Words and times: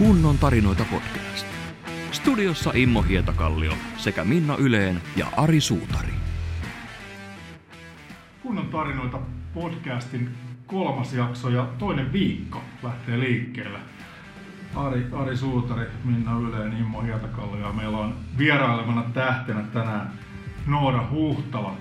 Kunnon 0.00 0.38
tarinoita 0.38 0.84
podcast. 0.90 1.46
Studiossa 2.12 2.70
Immo 2.74 3.02
Hietakallio 3.02 3.72
sekä 3.96 4.24
Minna 4.24 4.56
Yleen 4.56 5.02
ja 5.16 5.26
Ari 5.36 5.60
Suutari. 5.60 6.12
Kunnon 8.42 8.66
tarinoita 8.66 9.18
podcastin 9.54 10.30
kolmas 10.66 11.14
jakso 11.14 11.48
ja 11.48 11.68
toinen 11.78 12.12
viikko 12.12 12.62
lähtee 12.82 13.20
liikkeelle. 13.20 13.78
Ari, 14.74 15.06
Ari 15.12 15.36
Suutari, 15.36 15.86
Minna 16.04 16.38
Yleen, 16.38 16.72
Immo 16.72 17.02
Hietakallio 17.02 17.66
ja 17.66 17.72
meillä 17.72 17.98
on 17.98 18.14
vierailevana 18.38 19.02
tähtenä 19.02 19.60
tänään 19.62 20.12
Noora 20.66 21.08
Huhtala. 21.10 21.76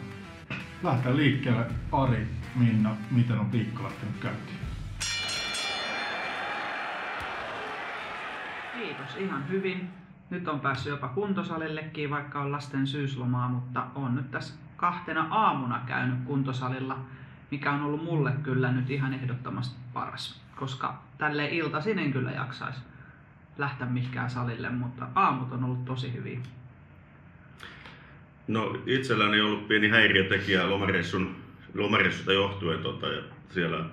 Lähtee 0.84 1.16
liikkeelle 1.16 1.66
Ari, 1.92 2.28
Minna, 2.56 2.96
miten 3.12 3.40
on 3.40 3.52
viikko 3.52 3.84
lähtenyt 3.84 4.16
käyntiin? 4.20 4.59
Kiitos, 8.90 9.18
ihan 9.18 9.50
hyvin. 9.50 9.90
Nyt 10.30 10.48
on 10.48 10.60
päässyt 10.60 10.90
jopa 10.90 11.08
kuntosalillekin, 11.08 12.10
vaikka 12.10 12.42
on 12.42 12.52
lasten 12.52 12.88
syyslomaa, 12.88 13.50
mutta 13.50 13.86
on 13.96 14.16
nyt 14.16 14.32
tässä 14.32 14.54
kahtena 14.78 15.28
aamuna 15.32 15.82
käynyt 15.88 16.20
kuntosalilla, 16.26 16.98
mikä 17.52 17.72
on 17.72 17.82
ollut 17.82 18.04
mulle 18.04 18.32
kyllä 18.44 18.72
nyt 18.72 18.90
ihan 18.90 19.14
ehdottomasti 19.14 19.80
paras. 19.94 20.42
Koska 20.56 21.02
tälle 21.18 21.48
iltaisin 21.48 22.00
en 22.00 22.14
kyllä 22.14 22.32
jaksaisi 22.32 22.82
lähteä 23.58 23.88
mihinkään 23.88 24.30
salille, 24.30 24.70
mutta 24.70 25.08
aamut 25.16 25.52
on 25.52 25.64
ollut 25.64 25.86
tosi 25.86 26.14
hyviä. 26.14 26.40
No 28.48 28.78
itselläni 28.86 29.42
on 29.42 29.48
ollut 29.48 29.68
pieni 29.68 29.90
häiriötekijä 29.90 30.70
lomareissun, 30.70 31.36
lomareissusta 31.74 32.34
johtuen 32.34 32.80
tota, 32.80 33.08
ja 33.08 33.22
siellä 33.50 33.86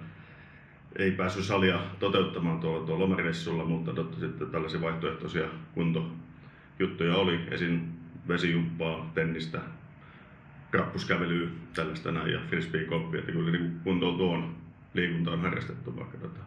ei 0.99 1.11
päässyt 1.11 1.45
salia 1.45 1.81
toteuttamaan 1.99 2.61
tuolla, 2.61 2.87
tuolla 2.87 3.05
lomareissulla, 3.05 3.65
mutta 3.65 3.93
totta 3.93 4.21
sitten 4.21 4.51
tällaisia 4.51 4.81
vaihtoehtoisia 4.81 5.47
kuntojuttuja 5.75 7.17
oli. 7.17 7.41
Esim. 7.51 7.81
vesijumppaa, 8.29 9.11
tennistä, 9.15 9.61
rappuskävelyä, 10.73 11.49
tällaista 11.75 12.13
näin 12.13 12.33
ja 12.33 12.41
frisbee-koppia. 12.49 13.21
Että 13.21 13.33
kyllä 13.33 13.51
niin 13.51 13.81
kuntoon 13.85 14.17
tuon 14.17 14.55
liikunta 14.95 15.31
on 15.31 15.41
harrastettu, 15.41 15.97
vaikka 15.97 16.19
tota, 16.19 16.41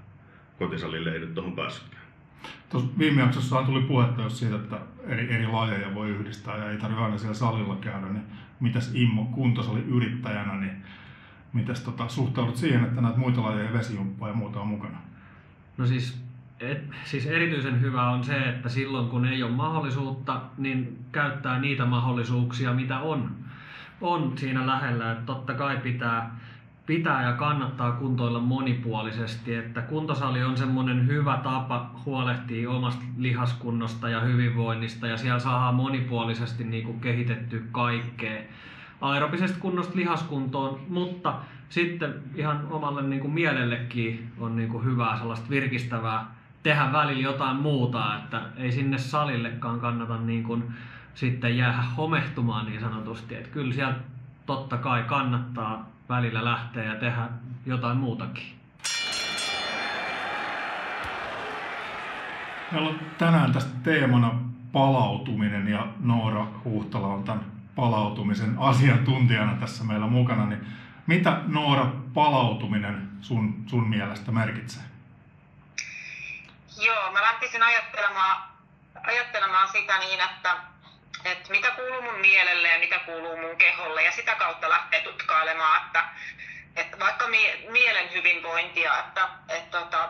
kotisalille 0.60 1.14
ei 1.14 1.20
nyt 1.20 1.34
tuohon 1.34 1.56
päässytkään. 1.56 2.04
Tuossa 2.70 2.90
viime 2.98 3.22
jaksossa 3.22 3.64
tuli 3.64 3.82
puhetta 3.82 4.22
jos 4.22 4.40
siitä, 4.40 4.56
että 4.56 4.80
eri, 5.08 5.34
eri 5.34 5.48
lajeja 5.48 5.96
voi 5.96 6.10
yhdistää 6.10 6.58
ja 6.58 6.72
ei 6.72 6.78
tarvitse 6.78 7.04
aina 7.04 7.18
siellä 7.18 7.36
salilla 7.36 7.76
käydä, 7.76 8.08
niin 8.08 8.24
mitäs 8.60 8.92
Immo 8.94 9.26
kuntosali 9.26 9.80
yrittäjänä, 9.80 10.56
niin 10.56 10.72
mitäs 11.54 11.82
tota, 11.82 12.08
suhtaudut 12.08 12.58
siihen, 12.58 12.84
että 12.84 13.02
näitä 13.02 13.18
muita 13.18 13.42
lajeja, 13.42 13.74
vesijumppaa 13.74 14.28
ja 14.28 14.34
muuta 14.34 14.60
on 14.60 14.68
mukana? 14.68 14.98
No 15.78 15.86
siis, 15.86 16.22
et, 16.60 16.84
siis 17.04 17.26
erityisen 17.26 17.82
hyvä 17.82 18.10
on 18.10 18.24
se, 18.24 18.38
että 18.38 18.70
silloin 18.70 19.10
kun 19.10 19.26
ei 19.26 19.44
ole 19.44 19.52
mahdollisuutta, 19.52 20.42
niin 20.58 21.06
käyttää 21.12 21.60
niitä 21.60 21.86
mahdollisuuksia, 21.86 22.74
mitä 22.74 23.00
on, 23.00 23.32
on 24.02 24.38
siinä 24.38 24.68
lähellä. 24.68 25.12
Että 25.12 25.26
totta 25.26 25.54
kai 25.54 25.78
pitää, 25.78 26.36
pitää 26.86 27.24
ja 27.24 27.34
kannattaa 27.34 27.92
kuntoilla 27.92 28.40
monipuolisesti, 28.40 29.56
että 29.56 29.82
kuntosali 29.82 30.44
on 30.44 30.58
semmoinen 30.58 31.08
hyvä 31.08 31.40
tapa 31.44 31.92
huolehtia 32.06 32.70
omasta 32.70 33.04
lihaskunnosta 33.18 34.10
ja 34.10 34.20
hyvinvoinnista 34.20 35.08
ja 35.08 35.18
siellä 35.18 35.40
saadaan 35.40 35.76
monipuolisesti 35.76 36.64
niin 36.64 36.86
kuin 36.86 37.00
kehitetty 37.00 37.68
kaikkea 37.72 38.42
aerobisesta 39.02 39.60
kunnosta 39.60 39.96
lihaskuntoon, 39.96 40.80
mutta 40.90 41.34
sitten 41.70 42.14
ihan 42.36 42.68
omalle 42.70 43.02
niin 43.02 43.22
kuin 43.22 43.34
mielellekin 43.34 44.32
on 44.40 44.56
niin 44.56 44.70
kuin 44.70 44.86
hyvää 44.86 45.18
sellaista 45.18 45.50
virkistävää 45.50 46.26
tehdä 46.64 46.92
välillä 46.92 47.22
jotain 47.22 47.56
muuta, 47.56 48.16
että 48.16 48.42
ei 48.58 48.72
sinne 48.72 48.98
salillekaan 48.98 49.80
kannata 49.80 50.18
niin 50.18 50.44
kuin 50.44 50.64
sitten 51.14 51.58
jäädä 51.58 51.84
homehtumaan 51.98 52.66
niin 52.66 52.80
sanotusti, 52.80 53.36
että 53.36 53.50
kyllä 53.50 53.74
siellä 53.74 53.96
totta 54.46 54.78
kai 54.78 55.04
kannattaa 55.04 55.90
välillä 56.10 56.46
lähteä 56.46 56.84
ja 56.84 56.96
tehdä 56.96 57.30
jotain 57.66 57.98
muutakin. 57.98 58.44
Meillä 62.72 62.90
on 62.90 63.00
tänään 63.18 63.54
tästä 63.54 63.80
teemana 63.84 64.32
palautuminen 64.72 65.68
ja 65.68 65.88
Noora 66.00 66.48
Huhtala 66.66 67.08
on 67.08 67.24
tämän 67.24 67.59
palautumisen 67.76 68.56
asiantuntijana 68.60 69.58
tässä 69.60 69.84
meillä 69.84 70.08
mukana, 70.08 70.46
niin 70.46 70.68
mitä 71.08 71.38
Noora 71.48 71.86
palautuminen 72.14 73.10
sun, 73.22 73.64
sun 73.68 73.90
mielestä 73.90 74.32
merkitsee? 74.32 74.84
Joo, 76.82 77.12
mä 77.12 77.22
lähtisin 77.22 77.64
ajattelemaan, 77.64 78.44
ajattelemaan 79.04 79.70
sitä 79.70 79.98
niin, 79.98 80.20
että, 80.20 80.56
että 81.26 81.52
mitä 81.52 81.72
kuuluu 81.72 82.02
mun 82.02 82.20
mielelle 82.20 82.68
ja 82.68 82.80
mitä 82.80 83.00
kuuluu 83.00 83.38
mun 83.38 83.56
keholle 83.58 84.04
ja 84.04 84.12
sitä 84.12 84.36
kautta 84.36 84.70
lähtee 84.70 85.02
tutkailemaan, 85.02 85.86
että, 85.86 86.04
että 86.76 87.00
vaikka 87.00 87.28
mie, 87.28 87.70
mielen 87.72 88.14
hyvinvointia, 88.14 89.00
että, 89.00 89.30
että, 89.50 89.80
että, 89.80 90.10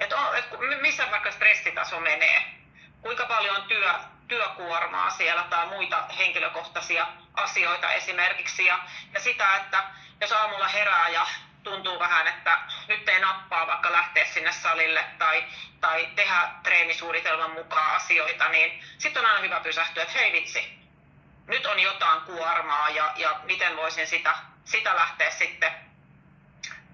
että, 0.00 0.16
että 0.38 0.56
missä 0.80 1.10
vaikka 1.10 1.30
stressitaso 1.30 2.00
menee, 2.00 2.61
kuinka 3.02 3.26
paljon 3.26 3.62
työ, 3.62 3.94
työkuormaa 4.28 5.10
siellä 5.10 5.42
tai 5.42 5.66
muita 5.66 6.04
henkilökohtaisia 6.18 7.06
asioita 7.34 7.92
esimerkiksi. 7.92 8.66
Ja, 8.66 8.78
ja 9.14 9.20
sitä, 9.20 9.56
että 9.56 9.84
jos 10.20 10.32
aamulla 10.32 10.68
herää 10.68 11.08
ja 11.08 11.26
tuntuu 11.62 11.98
vähän, 11.98 12.26
että 12.26 12.58
nyt 12.88 13.08
ei 13.08 13.20
nappaa 13.20 13.66
vaikka 13.66 13.92
lähteä 13.92 14.24
sinne 14.24 14.52
salille 14.52 15.04
tai, 15.18 15.44
tai 15.80 16.08
tehdä 16.16 16.48
treenisuunnitelman 16.62 17.50
mukaan 17.50 17.96
asioita, 17.96 18.48
niin 18.48 18.84
sitten 18.98 19.24
on 19.24 19.30
aina 19.30 19.40
hyvä 19.40 19.60
pysähtyä, 19.60 20.02
että 20.02 20.18
hei 20.18 20.32
vitsi, 20.32 20.78
nyt 21.46 21.66
on 21.66 21.80
jotain 21.80 22.20
kuormaa 22.20 22.90
ja, 22.90 23.12
ja 23.16 23.40
miten 23.44 23.76
voisin 23.76 24.06
sitä, 24.06 24.34
sitä 24.64 24.96
lähteä 24.96 25.30
sitten 25.30 25.72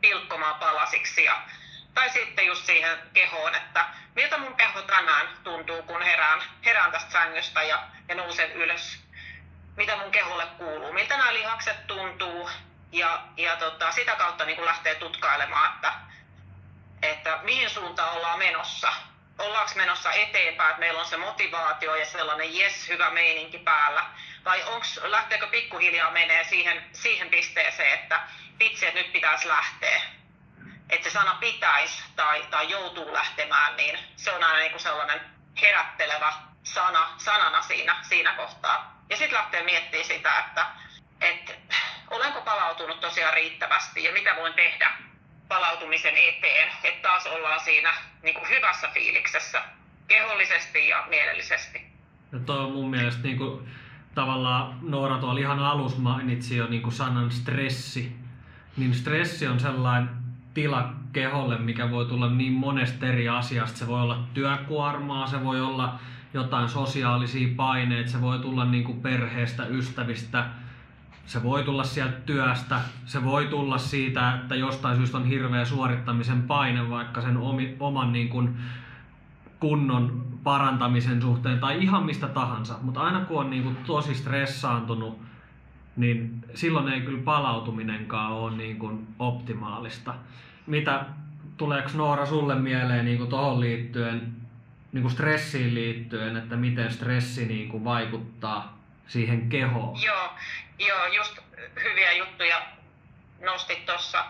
pilkkomaan 0.00 0.54
palasiksi. 0.54 1.24
Ja, 1.24 1.42
tai 1.98 2.10
sitten 2.10 2.46
just 2.46 2.66
siihen 2.66 2.98
kehoon, 3.12 3.54
että 3.54 3.84
miltä 4.14 4.38
mun 4.38 4.54
keho 4.54 4.82
tänään 4.82 5.28
tuntuu, 5.44 5.82
kun 5.82 6.02
herään, 6.02 6.42
herään 6.64 6.92
tästä 6.92 7.12
sängystä 7.12 7.62
ja, 7.62 7.82
ja 8.08 8.14
nousen 8.14 8.52
ylös. 8.52 9.04
Mitä 9.76 9.96
mun 9.96 10.10
keholle 10.10 10.46
kuuluu, 10.46 10.92
miltä 10.92 11.16
nämä 11.16 11.34
lihakset 11.34 11.86
tuntuu 11.86 12.50
ja, 12.92 13.22
ja 13.36 13.56
tota, 13.56 13.92
sitä 13.92 14.16
kautta 14.16 14.44
niin 14.44 14.64
lähtee 14.64 14.94
tutkailemaan, 14.94 15.74
että, 15.74 15.92
että 17.02 17.38
mihin 17.42 17.70
suuntaan 17.70 18.16
ollaan 18.16 18.38
menossa. 18.38 18.92
Ollaanko 19.38 19.72
menossa 19.74 20.12
eteenpäin, 20.12 20.70
että 20.70 20.80
meillä 20.80 21.00
on 21.00 21.06
se 21.06 21.16
motivaatio 21.16 21.94
ja 21.94 22.06
sellainen 22.06 22.58
jes, 22.58 22.88
hyvä 22.88 23.10
meininki 23.10 23.58
päällä. 23.58 24.04
Vai 24.44 24.62
onks, 24.62 25.00
lähteekö 25.02 25.46
pikkuhiljaa 25.46 26.10
menee 26.10 26.44
siihen, 26.44 26.90
siihen 26.92 27.30
pisteeseen, 27.30 27.94
että 27.94 28.20
vitsi, 28.58 28.86
että 28.86 29.00
nyt 29.00 29.12
pitäisi 29.12 29.48
lähteä 29.48 30.17
että 30.90 31.10
se 31.10 31.12
sana 31.12 31.34
pitäisi 31.34 32.02
tai, 32.16 32.46
tai 32.50 32.70
joutuu 32.70 33.12
lähtemään, 33.12 33.76
niin 33.76 33.98
se 34.16 34.32
on 34.32 34.42
aina 34.42 34.58
niin 34.58 34.70
kuin 34.70 34.82
sellainen 34.82 35.20
herättelevä 35.62 36.32
sana, 36.62 37.08
sanana 37.16 37.62
siinä, 37.62 37.96
siinä 38.02 38.32
kohtaa. 38.32 39.02
Ja 39.10 39.16
sitten 39.16 39.38
lähtee 39.38 39.62
miettimään 39.62 40.06
sitä, 40.06 40.38
että, 40.38 40.66
että 41.20 41.52
olenko 42.10 42.40
palautunut 42.40 43.00
tosiaan 43.00 43.34
riittävästi 43.34 44.04
ja 44.04 44.12
mitä 44.12 44.36
voin 44.36 44.54
tehdä 44.54 44.92
palautumisen 45.48 46.14
eteen, 46.16 46.68
että 46.84 47.08
taas 47.08 47.26
ollaan 47.26 47.60
siinä 47.60 47.94
niin 48.22 48.34
kuin 48.34 48.48
hyvässä 48.48 48.88
fiiliksessä 48.94 49.62
kehollisesti 50.08 50.88
ja 50.88 51.04
mielellisesti. 51.08 51.86
Ja 52.32 52.38
toi 52.38 52.58
on 52.58 52.72
mun 52.72 52.90
mielestä 52.90 53.22
niin 53.22 53.38
kuin, 53.38 53.68
tavallaan 54.14 54.78
Noora 54.82 55.18
tuolla 55.18 55.40
ihan 55.40 55.58
alussa 55.58 55.98
mainitsi 55.98 56.56
jo 56.56 56.66
niin 56.66 56.82
kuin 56.82 56.92
sanan 56.92 57.30
stressi. 57.30 58.12
Niin 58.76 58.94
stressi 58.94 59.46
on 59.46 59.60
sellainen 59.60 60.27
tila 60.58 60.92
keholle, 61.12 61.58
mikä 61.58 61.90
voi 61.90 62.06
tulla 62.06 62.30
niin 62.30 62.52
monesta 62.52 63.06
eri 63.06 63.28
asiasta. 63.28 63.78
Se 63.78 63.86
voi 63.86 64.00
olla 64.00 64.18
työkuormaa, 64.34 65.26
se 65.26 65.44
voi 65.44 65.60
olla 65.60 65.98
jotain 66.34 66.68
sosiaalisia 66.68 67.48
paineita, 67.56 68.10
se 68.10 68.20
voi 68.20 68.38
tulla 68.38 68.64
niin 68.64 68.84
kuin 68.84 69.00
perheestä, 69.00 69.66
ystävistä, 69.66 70.46
se 71.26 71.42
voi 71.42 71.62
tulla 71.62 71.84
sieltä 71.84 72.16
työstä, 72.26 72.80
se 73.04 73.24
voi 73.24 73.46
tulla 73.46 73.78
siitä, 73.78 74.34
että 74.34 74.54
jostain 74.54 74.96
syystä 74.96 75.16
on 75.16 75.26
hirveä 75.26 75.64
suorittamisen 75.64 76.42
paine 76.42 76.90
vaikka 76.90 77.20
sen 77.20 77.36
omi, 77.36 77.76
oman 77.80 78.12
niin 78.12 78.28
kuin 78.28 78.56
kunnon 79.60 80.26
parantamisen 80.44 81.22
suhteen 81.22 81.58
tai 81.58 81.82
ihan 81.82 82.06
mistä 82.06 82.28
tahansa. 82.28 82.78
Mutta 82.82 83.00
aina 83.00 83.20
kun 83.20 83.40
on 83.40 83.50
niin 83.50 83.62
kuin 83.62 83.76
tosi 83.86 84.14
stressaantunut, 84.14 85.20
niin 85.96 86.44
silloin 86.54 86.88
ei 86.88 87.00
kyllä 87.00 87.22
palautuminenkaan 87.22 88.32
ole 88.32 88.56
niin 88.56 88.78
kuin 88.78 89.06
optimaalista. 89.18 90.14
Mitä 90.68 91.04
tuleeko 91.56 91.90
Noora 91.94 92.26
sulle 92.26 92.54
mieleen 92.54 93.04
niin 93.04 93.28
tuohon 93.28 93.60
liittyen, 93.60 94.32
niin 94.92 95.02
kuin 95.02 95.12
stressiin 95.12 95.74
liittyen, 95.74 96.36
että 96.36 96.56
miten 96.56 96.92
stressi 96.92 97.46
niin 97.46 97.68
kuin 97.68 97.84
vaikuttaa 97.84 98.78
siihen 99.06 99.48
kehoon? 99.48 100.02
Joo, 100.02 100.30
joo, 100.78 101.06
just 101.06 101.38
hyviä 101.82 102.12
juttuja 102.12 102.62
nostit 103.40 103.86
tuossa. 103.86 104.24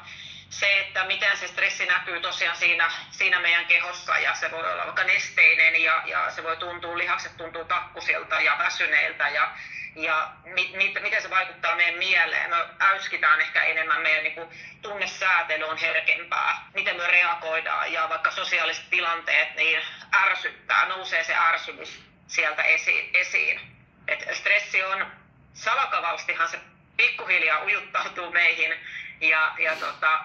Se, 0.50 0.80
että 0.80 1.04
miten 1.04 1.36
se 1.36 1.48
stressi 1.48 1.86
näkyy 1.86 2.20
tosiaan 2.20 2.56
siinä, 2.56 2.90
siinä 3.10 3.40
meidän 3.40 3.66
kehossa 3.66 4.18
ja 4.18 4.34
se 4.34 4.50
voi 4.50 4.72
olla 4.72 4.84
vaikka 4.84 5.04
nesteinen 5.04 5.82
ja, 5.82 6.02
ja 6.06 6.30
se 6.30 6.42
voi 6.42 6.56
tuntua, 6.56 6.98
lihakset 6.98 7.36
tuntuu 7.36 7.64
takkusilta 7.64 8.40
ja 8.40 8.58
väsyneiltä 8.58 9.28
ja, 9.28 9.50
ja 9.96 10.30
mi, 10.44 10.70
mi, 10.76 10.94
miten 11.00 11.22
se 11.22 11.30
vaikuttaa 11.30 11.76
meidän 11.76 11.98
mieleen. 11.98 12.50
Me 12.50 12.56
äyskitään 12.80 13.40
ehkä 13.40 13.62
enemmän, 13.62 14.02
meidän 14.02 14.22
niin 14.22 14.34
kuin, 14.34 14.48
tunnesäätely 14.82 15.64
on 15.64 15.76
herkempää, 15.76 16.66
miten 16.74 16.96
me 16.96 17.06
reagoidaan 17.06 17.92
ja 17.92 18.08
vaikka 18.08 18.30
sosiaaliset 18.30 18.90
tilanteet 18.90 19.54
niin 19.56 19.82
ärsyttää, 20.14 20.88
nousee 20.88 21.24
se 21.24 21.34
ärsytys 21.34 22.02
sieltä 22.26 22.62
esiin. 22.62 23.10
esiin. 23.14 23.60
Et 24.08 24.28
stressi 24.32 24.84
on, 24.84 25.06
salakavastihan 25.54 26.48
se 26.48 26.60
pikkuhiljaa 26.96 27.64
ujuttautuu 27.64 28.30
meihin 28.30 28.74
ja, 29.20 29.54
ja 29.58 29.76
tota, 29.76 30.24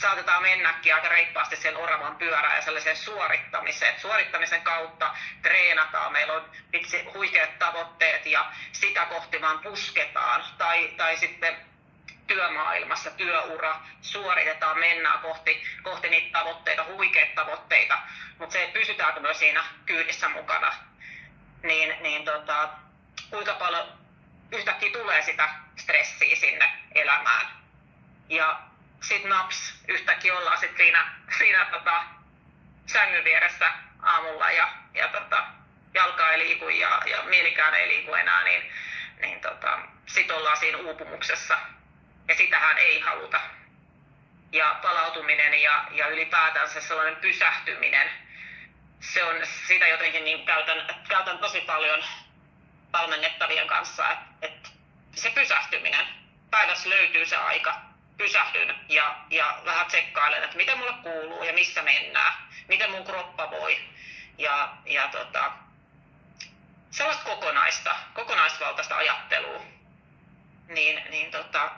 saatetaan 0.00 0.42
mennäkin 0.42 0.94
aika 0.94 1.08
reippaasti 1.08 1.56
sen 1.56 1.76
oravan 1.76 2.16
pyörään 2.16 2.56
ja 2.56 2.62
sellaiseen 2.62 2.96
suorittamiseen. 2.96 4.00
Suorittamisen 4.00 4.62
kautta 4.62 5.14
treenataan, 5.42 6.12
meillä 6.12 6.32
on 6.32 6.50
vitsi 6.72 7.04
huikeat 7.14 7.58
tavoitteet 7.58 8.26
ja 8.26 8.52
sitä 8.72 9.04
kohti 9.04 9.40
vaan 9.40 9.58
pusketaan. 9.58 10.44
Tai, 10.58 10.94
tai 10.96 11.16
sitten 11.16 11.56
työmaailmassa 12.26 13.10
työura 13.10 13.80
suoritetaan, 14.00 14.78
mennään 14.78 15.20
kohti, 15.20 15.62
kohti 15.82 16.08
niitä 16.08 16.38
tavoitteita, 16.38 16.84
huikeita 16.84 17.34
tavoitteita, 17.34 17.98
mutta 18.38 18.52
se 18.52 18.70
pysytäänkö 18.72 19.20
myös 19.20 19.38
siinä 19.38 19.64
kyydissä 19.86 20.28
mukana, 20.28 20.74
niin, 21.62 22.02
niin 22.02 22.24
tota, 22.24 22.68
kuinka 23.30 23.54
paljon 23.54 23.86
yhtäkkiä 24.52 24.92
tulee 24.92 25.22
sitä 25.22 25.48
stressiä 25.76 26.36
sinne 26.36 26.72
elämään. 26.94 27.46
Ja 28.28 28.60
sitten 29.00 29.30
naps, 29.30 29.74
yhtäkkiä 29.88 30.38
ollaan 30.38 30.58
sit 30.58 30.76
siinä, 30.76 31.12
siinä 31.38 31.64
tota, 31.64 32.02
sängyn 32.86 33.24
vieressä 33.24 33.72
aamulla 34.02 34.50
ja, 34.50 34.68
ja 34.94 35.08
tota, 35.08 35.44
jalka 35.94 36.32
ei 36.32 36.38
liiku 36.38 36.68
ja, 36.68 37.02
ja 37.06 37.22
mielikään 37.22 37.74
ei 37.74 37.88
liiku 37.88 38.14
enää, 38.14 38.44
niin, 38.44 38.72
niin 39.20 39.40
tota, 39.40 39.78
sitten 40.06 40.36
ollaan 40.36 40.56
siinä 40.56 40.78
uupumuksessa. 40.78 41.58
Ja 42.28 42.34
sitähän 42.34 42.78
ei 42.78 43.00
haluta. 43.00 43.40
Ja 44.52 44.78
palautuminen 44.82 45.62
ja, 45.62 45.84
ja 45.90 46.08
ylipäätänsä 46.08 46.80
sellainen 46.80 47.16
pysähtyminen, 47.16 48.10
se 49.00 49.24
on, 49.24 49.36
sitä 49.68 49.88
jotenkin 49.88 50.24
niin 50.24 50.46
käytän, 50.46 50.96
käytän 51.08 51.38
tosi 51.38 51.60
paljon 51.60 52.04
valmennettavien 52.92 53.66
kanssa, 53.66 54.10
että, 54.10 54.26
että 54.42 54.68
se 55.14 55.30
pysähtyminen, 55.30 56.06
päivässä 56.50 56.88
löytyy 56.88 57.26
se 57.26 57.36
aika, 57.36 57.89
pysähdyn 58.20 58.74
ja, 58.88 59.16
ja 59.30 59.58
vähän 59.64 59.86
tsekkailen, 59.86 60.44
että 60.44 60.56
mitä 60.56 60.76
mulle 60.76 60.92
kuuluu 61.02 61.42
ja 61.44 61.52
missä 61.52 61.82
mennään, 61.82 62.32
miten 62.68 62.90
mun 62.90 63.04
kroppa 63.04 63.50
voi. 63.50 63.78
Ja, 64.38 64.68
ja 64.86 65.08
tota, 65.08 65.52
sellaista 66.90 67.24
kokonaista, 67.24 67.96
kokonaisvaltaista 68.14 68.96
ajattelua, 68.96 69.62
niin, 70.68 71.02
niin 71.10 71.30
tota, 71.30 71.70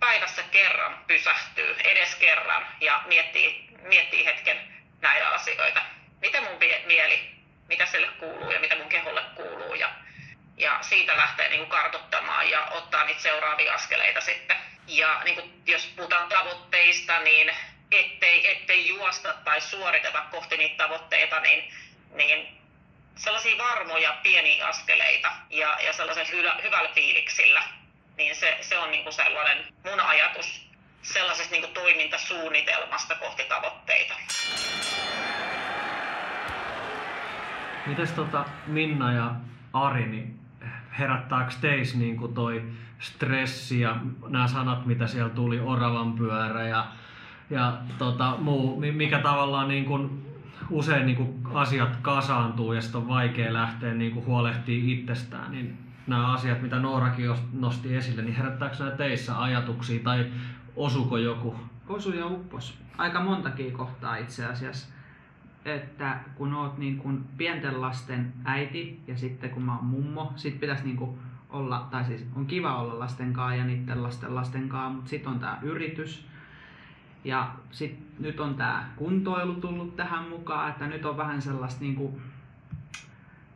päivässä 0.00 0.42
kerran 0.42 1.04
pysähtyy, 1.06 1.76
edes 1.84 2.14
kerran, 2.14 2.66
ja 2.80 3.02
miettii, 3.06 3.68
miettii 3.82 4.24
hetken 4.24 4.56
näitä 5.00 5.28
asioita. 5.28 5.80
Miten 6.20 6.44
mun 6.44 6.58
mieli, 6.86 7.30
mitä 7.68 7.86
sille 7.86 8.08
kuuluu 8.08 8.50
ja 8.50 8.60
mitä 8.60 8.76
mun 8.76 8.88
keholle 8.88 9.22
kuuluu. 9.34 9.74
Ja, 9.74 9.90
ja 10.56 10.78
siitä 10.80 11.16
lähtee 11.16 11.48
niin 11.48 11.58
kuin 11.58 11.70
kartoittamaan 11.70 12.50
ja 12.50 12.66
ottaa 12.70 13.04
niitä 13.04 13.20
seuraavia 13.20 13.74
askeleita 13.74 14.20
sitten. 14.20 14.55
Ja 14.86 15.20
niin 15.24 15.34
kuin, 15.34 15.62
jos 15.66 15.86
puhutaan 15.96 16.28
tavoitteista, 16.28 17.18
niin 17.18 17.50
ettei, 17.90 18.50
ettei 18.50 18.88
juosta 18.88 19.34
tai 19.44 19.60
suoriteta 19.60 20.22
kohti 20.30 20.56
niitä 20.56 20.84
tavoitteita, 20.84 21.40
niin, 21.40 21.72
niin 22.14 22.58
sellaisia 23.16 23.58
varmoja 23.58 24.16
pieniä 24.22 24.66
askeleita 24.66 25.28
ja, 25.50 25.78
ja 25.80 25.92
sellaisen 25.92 26.26
hyvä, 26.32 26.56
hyvällä 26.62 26.90
fiiliksillä, 26.94 27.62
niin 28.16 28.36
se, 28.36 28.58
se 28.60 28.78
on 28.78 28.90
niin 28.90 29.02
kuin 29.02 29.12
sellainen 29.12 29.66
mun 29.84 30.00
ajatus 30.00 30.66
sellaisesta 31.02 31.52
niin 31.52 31.62
kuin 31.62 31.74
toimintasuunnitelmasta 31.74 33.14
kohti 33.14 33.42
tavoitteita. 33.44 34.14
Mites 37.86 38.12
tota 38.12 38.44
Minna 38.66 39.12
ja 39.12 39.30
Ari, 39.72 40.06
niin 40.06 40.40
herättääkö 40.98 41.52
teis 41.60 41.94
niin 41.94 42.16
kuin 42.16 42.34
toi 42.34 42.62
stressi 42.98 43.80
ja 43.80 43.96
nämä 44.28 44.48
sanat, 44.48 44.86
mitä 44.86 45.06
siellä 45.06 45.30
tuli, 45.30 45.60
oravan 45.60 46.12
pyörä 46.12 46.68
ja, 46.68 46.86
ja 47.50 47.78
tota, 47.98 48.36
muu, 48.38 48.80
mikä 48.92 49.18
tavallaan 49.18 49.68
niin 49.68 49.84
kuin 49.84 50.26
usein 50.70 51.06
niin 51.06 51.16
kuin 51.16 51.40
asiat 51.54 51.96
kasaantuu 51.96 52.72
ja 52.72 52.80
sitten 52.80 53.00
on 53.00 53.08
vaikea 53.08 53.52
lähteä 53.52 53.94
niin 53.94 54.12
kuin 54.12 54.26
huolehtimaan 54.26 54.88
itsestään, 54.88 55.52
niin 55.52 55.78
nämä 56.06 56.32
asiat, 56.32 56.62
mitä 56.62 56.78
Noorakin 56.78 57.34
nosti 57.52 57.96
esille, 57.96 58.22
niin 58.22 58.36
herättääkö 58.36 58.76
nämä 58.78 58.90
teissä 58.90 59.42
ajatuksia 59.42 60.02
tai 60.04 60.32
osuko 60.76 61.16
joku? 61.16 61.54
Osu 61.88 62.12
ja 62.12 62.26
uppos. 62.26 62.78
Aika 62.98 63.20
montakin 63.20 63.72
kohtaa 63.72 64.16
itse 64.16 64.46
asiassa. 64.46 64.88
Että 65.64 66.20
kun 66.34 66.54
oot 66.54 66.78
niin 66.78 66.98
kuin 66.98 67.24
pienten 67.36 67.80
lasten 67.80 68.32
äiti 68.44 69.00
ja 69.06 69.16
sitten 69.16 69.50
kun 69.50 69.62
mä 69.62 69.76
oon 69.76 69.84
mummo, 69.84 70.32
sit 70.36 70.60
pitäisi 70.60 70.84
niin 70.84 70.96
kuin 70.96 71.18
olla, 71.56 71.86
tai 71.90 72.04
siis 72.04 72.26
on 72.36 72.46
kiva 72.46 72.76
olla 72.76 72.98
lasten 72.98 73.32
kanssa 73.32 73.54
ja 73.54 73.64
niiden 73.64 74.02
lasten 74.02 74.34
lasten 74.34 74.68
kanssa, 74.68 74.90
mutta 74.90 75.10
sitten 75.10 75.32
on 75.32 75.38
tämä 75.38 75.58
yritys. 75.62 76.26
Ja 77.24 77.50
sitten 77.70 78.06
nyt 78.18 78.40
on 78.40 78.54
tämä 78.54 78.88
kuntoilu 78.96 79.54
tullut 79.54 79.96
tähän 79.96 80.28
mukaan, 80.28 80.70
että 80.70 80.86
nyt 80.86 81.04
on 81.04 81.16
vähän 81.16 81.42
sellaista 81.42 81.80
niinku, 81.80 82.20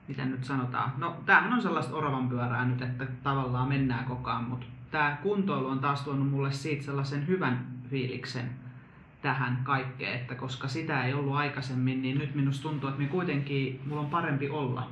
miten 0.09 0.31
nyt 0.31 0.45
sanotaan, 0.45 0.93
no 0.99 1.17
tämähän 1.27 1.53
on 1.53 1.63
sellaista 1.63 1.97
oravan 1.97 2.29
pyörää 2.29 2.65
nyt, 2.65 2.83
että 2.83 3.07
tavallaan 3.23 3.69
mennään 3.69 4.05
koko 4.05 4.31
ajan, 4.31 4.45
mutta 4.45 4.67
tämä 4.91 5.17
kuntoilu 5.23 5.67
on 5.67 5.79
taas 5.79 6.03
tuonut 6.03 6.31
mulle 6.31 6.53
siitä 6.53 6.85
sellaisen 6.85 7.27
hyvän 7.27 7.67
fiiliksen 7.91 8.51
tähän 9.23 9.61
kaikkeen, 9.65 10.21
että 10.21 10.35
koska 10.35 10.69
sitä 10.69 11.05
ei 11.05 11.15
ollut 11.15 11.35
aikaisemmin, 11.35 12.03
niin 12.03 12.19
nyt 12.19 12.35
minusta 12.35 12.63
tuntuu, 12.63 12.89
että 12.89 13.03
me 13.03 13.09
kuitenkin, 13.09 13.81
mulla 13.87 14.01
on 14.01 14.11
parempi 14.11 14.51
olla 14.51 14.91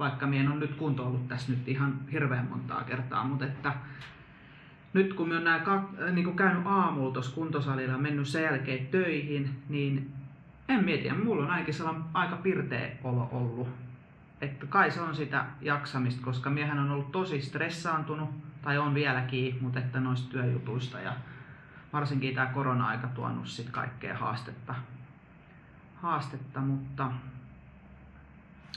vaikka 0.00 0.26
mien 0.26 0.52
on 0.52 0.60
nyt 0.60 0.74
kunto 0.74 1.06
ollut 1.06 1.28
tässä 1.28 1.52
nyt 1.52 1.68
ihan 1.68 2.00
hirveän 2.12 2.48
montaa 2.50 2.84
kertaa, 2.84 3.24
mutta 3.24 3.44
että 3.44 3.72
nyt 4.92 5.14
kun 5.14 5.36
on 5.36 5.44
nää, 5.44 5.56
äh, 5.56 6.12
niin 6.12 6.36
käynyt 6.36 6.62
aamulla 6.66 7.12
tuossa 7.12 7.34
kuntosalilla 7.34 7.92
ja 7.92 7.98
mennyt 7.98 8.28
sen 8.28 8.42
jälkeen 8.42 8.86
töihin, 8.86 9.62
niin 9.68 10.12
en 10.68 10.84
mieti, 10.84 11.12
mulla 11.12 11.44
on 11.44 11.50
ainakin 11.50 11.74
sellainen 11.74 12.04
aika 12.14 12.36
pirteä 12.36 12.90
olo 13.04 13.28
ollut. 13.32 13.68
Että 14.40 14.66
kai 14.66 14.90
se 14.90 15.00
on 15.00 15.16
sitä 15.16 15.44
jaksamista, 15.60 16.24
koska 16.24 16.50
miehän 16.50 16.78
on 16.78 16.90
ollut 16.90 17.12
tosi 17.12 17.42
stressaantunut, 17.42 18.30
tai 18.62 18.78
on 18.78 18.94
vieläkin, 18.94 19.58
mutta 19.60 19.78
että 19.78 20.00
noista 20.00 20.32
työjutuista 20.32 21.00
ja 21.00 21.12
varsinkin 21.92 22.34
tämä 22.34 22.46
korona-aika 22.46 23.06
tuonut 23.06 23.48
sit 23.48 23.70
kaikkea 23.70 24.18
haastetta. 24.18 24.74
haastetta, 25.94 26.60
mutta 26.60 27.10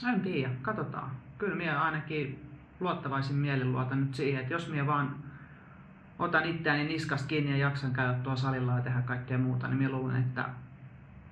en 0.08 0.20
tiedä, 0.20 0.50
katsotaan. 0.62 1.10
Kyllä 1.38 1.56
minä 1.56 1.82
ainakin 1.82 2.50
luottavaisin 2.80 3.36
mielin 3.36 3.72
luotan 3.72 4.00
nyt 4.00 4.14
siihen, 4.14 4.40
että 4.40 4.54
jos 4.54 4.68
minä 4.68 4.86
vaan 4.86 5.16
otan 6.18 6.44
itseäni 6.44 6.84
niskasta 6.84 7.28
kiinni 7.28 7.50
ja 7.50 7.56
jaksan 7.56 7.92
käydä 7.92 8.12
tuolla 8.12 8.40
salilla 8.40 8.72
ja 8.72 8.80
tehdä 8.80 9.00
kaikkea 9.00 9.38
muuta, 9.38 9.68
niin 9.68 9.78
minä 9.78 9.90
luulen, 9.90 10.16
että 10.16 10.48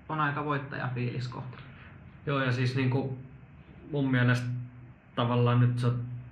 on 0.09 0.21
aika 0.21 0.45
voittajafiilis 0.45 1.29
kohta. 1.29 1.57
Joo, 2.27 2.43
ja 2.43 2.53
siis 2.53 2.77
niin 2.77 2.91
kuin 2.91 3.19
mun 3.91 4.11
mielestä 4.11 4.47
tavallaan 5.15 5.61
nyt 5.61 5.79
sä 5.79 5.89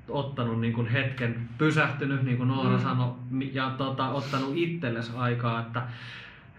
ottanut 0.09 0.61
niin 0.61 0.73
kuin 0.73 0.87
hetken, 0.87 1.49
pysähtynyt, 1.59 2.23
niin 2.23 2.37
kuin 2.37 2.49
Noora 2.49 2.77
mm. 2.77 2.83
sanoi, 2.83 3.15
ja 3.53 3.71
tota, 3.71 4.09
ottanut 4.09 4.53
itsellesi 4.55 5.13
aikaa, 5.17 5.61
että 5.61 5.83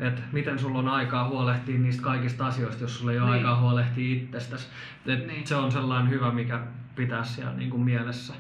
että 0.02 0.22
miten 0.32 0.60
sulla 0.60 0.80
on 0.80 0.88
aikaa 0.88 1.28
huolehtia 1.28 1.80
niistä 1.80 2.04
kaikista 2.04 2.48
asioista, 2.48 2.84
jos 2.84 3.00
sulla 3.00 3.12
ei 3.12 3.20
ole 3.20 3.26
niin. 3.26 3.38
aikaa 3.38 3.62
huolehtia 3.62 4.16
itsestäsi. 4.16 4.68
Et 5.06 5.28
niin. 5.28 5.48
Se 5.48 5.56
on 5.56 5.72
sellainen 5.72 6.10
hyvä, 6.10 6.32
mikä 6.32 6.60
pitää 6.96 7.24
siellä 7.24 7.54
niin 7.54 7.70
kuin 7.70 7.84
mielessä. 7.84 8.34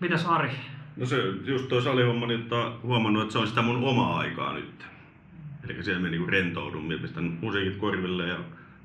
Mitäs 0.00 0.26
Ari? 0.26 0.50
No 0.96 1.06
se 1.06 1.16
just 1.44 1.68
toi 1.68 1.82
salihomma, 1.82 2.26
niin 2.26 2.40
että 2.40 2.72
huomannut, 2.82 3.22
että 3.22 3.32
se 3.32 3.38
on 3.38 3.46
sitä 3.46 3.62
mun 3.62 3.84
omaa 3.84 4.18
aikaa 4.18 4.52
nyt. 4.52 4.86
Eli 5.64 5.84
siellä 5.84 6.00
mä 6.00 6.08
niinku 6.08 6.26
rentoudun, 6.26 6.84
mä 6.84 6.98
pistän 7.02 7.38
musiikit 7.40 7.76
korville 7.76 8.26
ja 8.26 8.38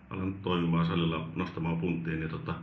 alan 0.09 0.33
toimimaan 0.33 0.85
salilla 0.85 1.29
nostamaan 1.35 1.77
punttiin, 1.77 2.19
niin 2.19 2.29
tota, 2.29 2.53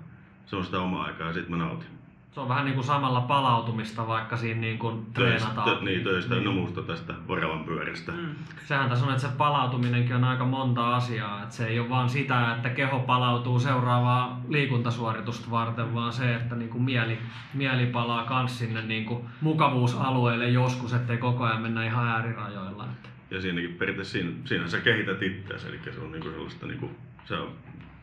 se 0.46 0.56
on 0.56 0.64
sitä 0.64 0.80
omaa 0.80 1.04
aikaa 1.04 1.26
ja 1.26 1.32
sit 1.32 1.48
mä 1.48 1.56
nautin. 1.56 1.88
Se 2.34 2.40
on 2.40 2.48
vähän 2.48 2.64
niin 2.64 2.74
kuin 2.74 2.84
samalla 2.84 3.20
palautumista, 3.20 4.06
vaikka 4.06 4.36
siinä 4.36 4.60
niin 4.60 4.78
kuin 4.78 5.06
treenataan. 5.12 5.64
Töistä, 5.64 5.84
niin, 5.84 6.04
töistä 6.04 6.34
niin. 6.34 6.54
muusta 6.54 6.82
tästä 6.82 7.14
oravan 7.28 7.64
pyörästä. 7.64 8.12
Mm. 8.12 8.34
Sehän 8.64 8.88
tässä 8.88 9.06
on, 9.06 9.12
että 9.12 9.28
se 9.28 9.34
palautuminenkin 9.38 10.16
on 10.16 10.24
aika 10.24 10.44
monta 10.44 10.96
asiaa. 10.96 11.42
Että 11.42 11.54
se 11.54 11.66
ei 11.66 11.78
ole 11.78 11.88
vaan 11.88 12.08
sitä, 12.08 12.54
että 12.54 12.70
keho 12.70 12.98
palautuu 12.98 13.60
seuraavaa 13.60 14.40
liikuntasuoritusta 14.48 15.50
varten, 15.50 15.94
vaan 15.94 16.12
se, 16.12 16.34
että 16.34 16.54
niin 16.54 16.70
kuin 16.70 16.82
mieli, 16.82 17.18
mieli 17.54 17.86
palaa 17.86 18.40
myös 18.40 18.58
sinne 18.58 18.82
niin 18.82 19.04
kuin 19.04 19.24
mukavuusalueelle 19.40 20.48
joskus, 20.48 20.92
ettei 20.92 21.18
koko 21.18 21.44
ajan 21.44 21.62
mennä 21.62 21.86
ihan 21.86 22.08
äärirajoilla. 22.08 22.86
ja 23.30 23.40
siinäkin 23.40 23.74
periaatteessa 23.74 24.12
siinä, 24.12 24.30
siinä 24.44 24.68
sä 24.68 24.80
kehität 24.80 25.22
itseäsi, 25.22 25.68
eli 25.68 25.80
se 25.84 26.00
on 26.00 26.12
niinku 26.12 26.30
sellaista, 26.30 26.66
niinku, 26.66 26.90
se 27.24 27.34
on, 27.34 27.52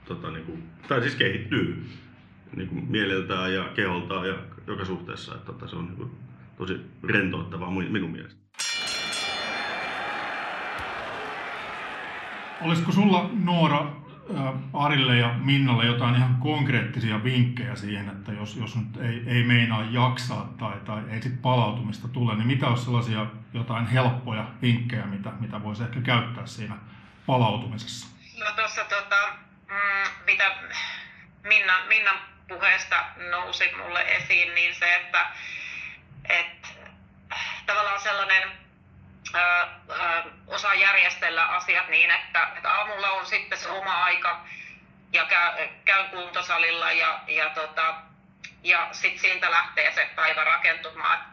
tota, 0.06 0.32
niinku, 0.32 0.60
tai 0.88 1.02
siis 1.02 1.16
kehittyy 1.16 1.86
niinku, 2.56 2.76
mieleltään 2.76 3.54
ja 3.54 3.64
keholtaan 3.64 4.28
ja 4.28 4.36
joka 4.68 4.86
suhteessa, 4.86 5.36
että 5.36 5.46
tota, 5.46 5.68
se 5.68 5.76
on 5.76 5.86
niinku, 5.86 6.12
tosi 6.58 6.82
rentouttavaa 7.04 7.72
minun 7.72 8.12
mielestä. 8.12 8.42
Olisiko 12.62 12.92
sulla 12.92 13.30
Noora 13.44 14.02
Arille 14.74 15.18
ja 15.18 15.36
Minnalle 15.44 15.86
jotain 15.86 16.16
ihan 16.16 16.36
konkreettisia 16.36 17.24
vinkkejä 17.24 17.76
siihen, 17.76 18.10
että 18.10 18.32
jos, 18.32 18.56
jos 18.56 18.76
nyt 18.76 18.98
ei, 18.98 19.24
ei 19.28 19.44
meinaa 19.44 19.84
jaksaa 19.92 20.54
tai, 20.60 20.80
tai 20.86 21.04
ei 21.10 21.22
sit 21.22 21.42
palautumista 21.42 22.08
tule, 22.08 22.36
niin 22.36 22.48
mitä 22.48 22.68
olisi 22.68 22.84
sellaisia 22.84 23.26
jotain 23.54 23.86
helppoja 23.86 24.46
vinkkejä, 24.62 25.06
mitä, 25.06 25.32
mitä 25.40 25.64
voisi 25.64 25.84
ehkä 25.84 26.02
käyttää 26.02 26.46
siinä 26.46 26.76
palautumisessa? 27.26 28.08
No 28.40 28.52
tuossa 28.56 28.84
tota, 28.84 29.16
mm, 29.68 30.26
mitä 30.26 30.44
Minna, 31.44 31.74
Minnan 31.88 32.16
puheesta 32.48 33.06
nousi 33.16 33.72
mulle 33.74 34.02
esiin, 34.02 34.56
niin 34.56 34.76
se, 34.76 34.96
että 34.96 35.26
et, 36.30 36.68
tavallaan 37.66 38.00
sellainen 38.00 38.52
osaa 40.48 40.74
järjestellä 40.74 41.46
asiat 41.46 41.88
niin, 41.88 42.12
että, 42.12 42.48
että 42.56 42.72
aamulla 42.72 43.10
on 43.10 43.26
sitten 43.26 43.58
se 43.58 43.70
oma 43.70 44.04
aika 44.04 44.46
ja 45.14 45.26
käy, 45.26 45.68
käyn 45.86 46.10
kuntosalilla 46.10 46.92
ja, 46.92 47.20
ja, 47.28 47.50
tota, 47.50 47.96
ja 48.64 48.90
sitten 48.92 49.20
siitä 49.20 49.52
lähtee 49.52 49.92
se 49.92 50.10
päivä 50.16 50.44
rakentumaan. 50.44 51.26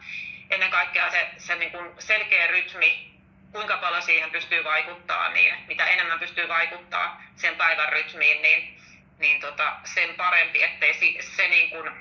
Ennen 0.49 0.71
kaikkea 0.71 1.11
se, 1.11 1.29
se 1.37 1.55
niin 1.55 1.71
kuin 1.71 1.91
selkeä 1.99 2.47
rytmi, 2.47 3.11
kuinka 3.51 3.77
paljon 3.77 4.01
siihen 4.01 4.31
pystyy 4.31 4.63
vaikuttaa, 4.63 5.29
niin 5.29 5.55
mitä 5.67 5.85
enemmän 5.85 6.19
pystyy 6.19 6.47
vaikuttaa 6.47 7.21
sen 7.35 7.55
päivän 7.55 7.89
rytmiin, 7.89 8.41
niin, 8.41 8.78
niin 9.19 9.41
tota, 9.41 9.75
sen 9.83 10.15
parempi, 10.15 10.63
ettei 10.63 10.93
se, 10.93 11.29
se 11.35 11.47
niin 11.47 11.69
kuin, 11.69 11.91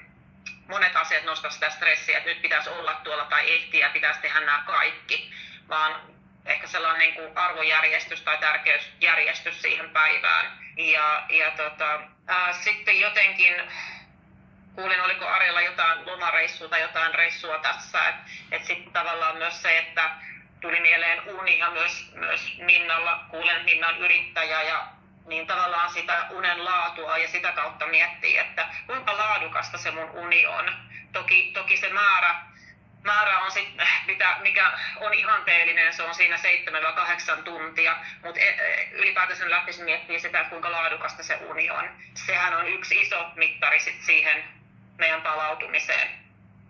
monet 0.68 0.96
asiat 0.96 1.24
nosta 1.24 1.50
sitä 1.50 1.70
stressiä, 1.70 2.18
että 2.18 2.30
nyt 2.30 2.42
pitäisi 2.42 2.70
olla 2.70 2.94
tuolla 2.94 3.24
tai 3.24 3.54
ehtiä, 3.54 3.88
pitäisi 3.88 4.20
tehdä 4.20 4.40
nämä 4.40 4.62
kaikki 4.66 5.30
vaan 5.68 6.00
ehkä 6.46 6.66
sellainen 6.66 7.00
niin 7.00 7.14
kuin 7.14 7.38
arvojärjestys 7.38 8.22
tai 8.22 8.38
tärkeysjärjestys 8.38 9.62
siihen 9.62 9.90
päivään. 9.90 10.58
Ja, 10.76 11.26
ja 11.28 11.50
tota, 11.50 12.00
ää, 12.26 12.52
sitten 12.52 13.00
jotenkin 13.00 13.54
kuulin, 14.74 15.00
oliko 15.00 15.26
Arjella 15.26 15.60
jotain 15.60 16.06
lomareissua 16.06 16.68
tai 16.68 16.80
jotain 16.80 17.14
reissua 17.14 17.58
tässä, 17.58 18.08
että 18.08 18.22
et 18.50 18.64
sitten 18.64 18.92
tavallaan 18.92 19.36
myös 19.36 19.62
se, 19.62 19.78
että 19.78 20.10
tuli 20.60 20.80
mieleen 20.80 21.28
uni 21.28 21.58
ja 21.58 21.70
myös, 21.70 22.12
myös 22.14 22.58
Minnalla, 22.58 23.24
kuulen 23.30 23.64
Minnan 23.64 23.98
yrittäjä 23.98 24.62
ja 24.62 24.86
niin 25.28 25.46
tavallaan 25.46 25.90
sitä 25.90 26.26
unen 26.30 26.64
laatua 26.64 27.18
ja 27.18 27.28
sitä 27.28 27.52
kautta 27.52 27.86
miettii, 27.86 28.38
että 28.38 28.68
kuinka 28.86 29.16
laadukasta 29.16 29.78
se 29.78 29.90
mun 29.90 30.10
uni 30.10 30.46
on. 30.46 30.72
Toki, 31.12 31.50
toki 31.54 31.76
se 31.76 31.88
määrä 31.88 32.48
määrä 33.02 33.38
on 33.40 33.50
sit, 33.50 33.68
mitä, 34.06 34.36
mikä 34.40 34.72
on 35.00 35.14
ihanteellinen, 35.14 35.92
se 35.92 36.02
on 36.02 36.14
siinä 36.14 36.36
7-8 37.38 37.42
tuntia, 37.42 37.96
mutta 38.24 38.40
e, 38.40 38.48
e, 38.48 38.88
ylipäätänsä 38.92 39.50
lähtisi 39.50 39.82
miettimään 39.82 40.20
sitä, 40.20 40.38
että 40.40 40.50
kuinka 40.50 40.72
laadukasta 40.72 41.22
se 41.22 41.36
uni 41.36 41.70
on. 41.70 41.90
Sehän 42.14 42.54
on 42.54 42.68
yksi 42.68 43.00
iso 43.00 43.30
mittari 43.34 43.80
sit 43.80 44.02
siihen 44.02 44.44
meidän 44.98 45.22
palautumiseen. 45.22 46.08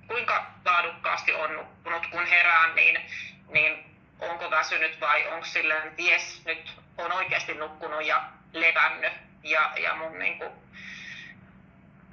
Kuinka 0.07 0.47
laadukkaasti 0.65 1.35
on 1.35 1.53
nukkunut, 1.53 2.07
kun 2.07 2.27
herään, 2.27 2.75
niin, 2.75 3.01
niin 3.49 3.85
onko 4.21 4.51
väsynyt 4.51 5.01
vai 5.01 5.27
onko 5.27 5.47
silleen, 5.47 5.83
että 5.89 6.03
nyt 6.45 6.73
on 6.99 7.13
oikeasti 7.13 7.55
nukkunut 7.55 8.05
ja 8.05 8.25
levännyt 8.53 9.13
ja, 9.43 9.73
ja 9.77 9.95
mun 9.95 10.19
niin 10.19 10.39
kuin, 10.39 10.51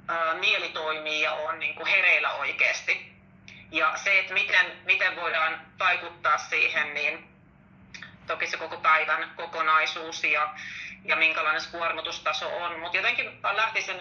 ää, 0.08 0.34
mieli 0.34 0.68
toimii 0.68 1.22
ja 1.22 1.32
on 1.32 1.58
niin 1.58 1.74
kuin 1.74 1.86
hereillä 1.86 2.32
oikeasti 2.32 3.16
ja 3.72 3.92
se, 3.96 4.18
että 4.18 4.34
miten, 4.34 4.66
miten 4.84 5.16
voidaan 5.16 5.60
vaikuttaa 5.78 6.38
siihen, 6.38 6.94
niin 6.94 7.28
toki 8.26 8.46
se 8.46 8.56
koko 8.56 8.76
päivän 8.76 9.30
kokonaisuus 9.36 10.24
ja, 10.24 10.54
ja 11.04 11.16
minkälainen 11.16 11.60
se 11.60 11.70
kuormitustaso 11.70 12.56
on. 12.56 12.80
Mutta 12.80 12.96
jotenkin 12.96 13.40
lähtisin 13.54 13.96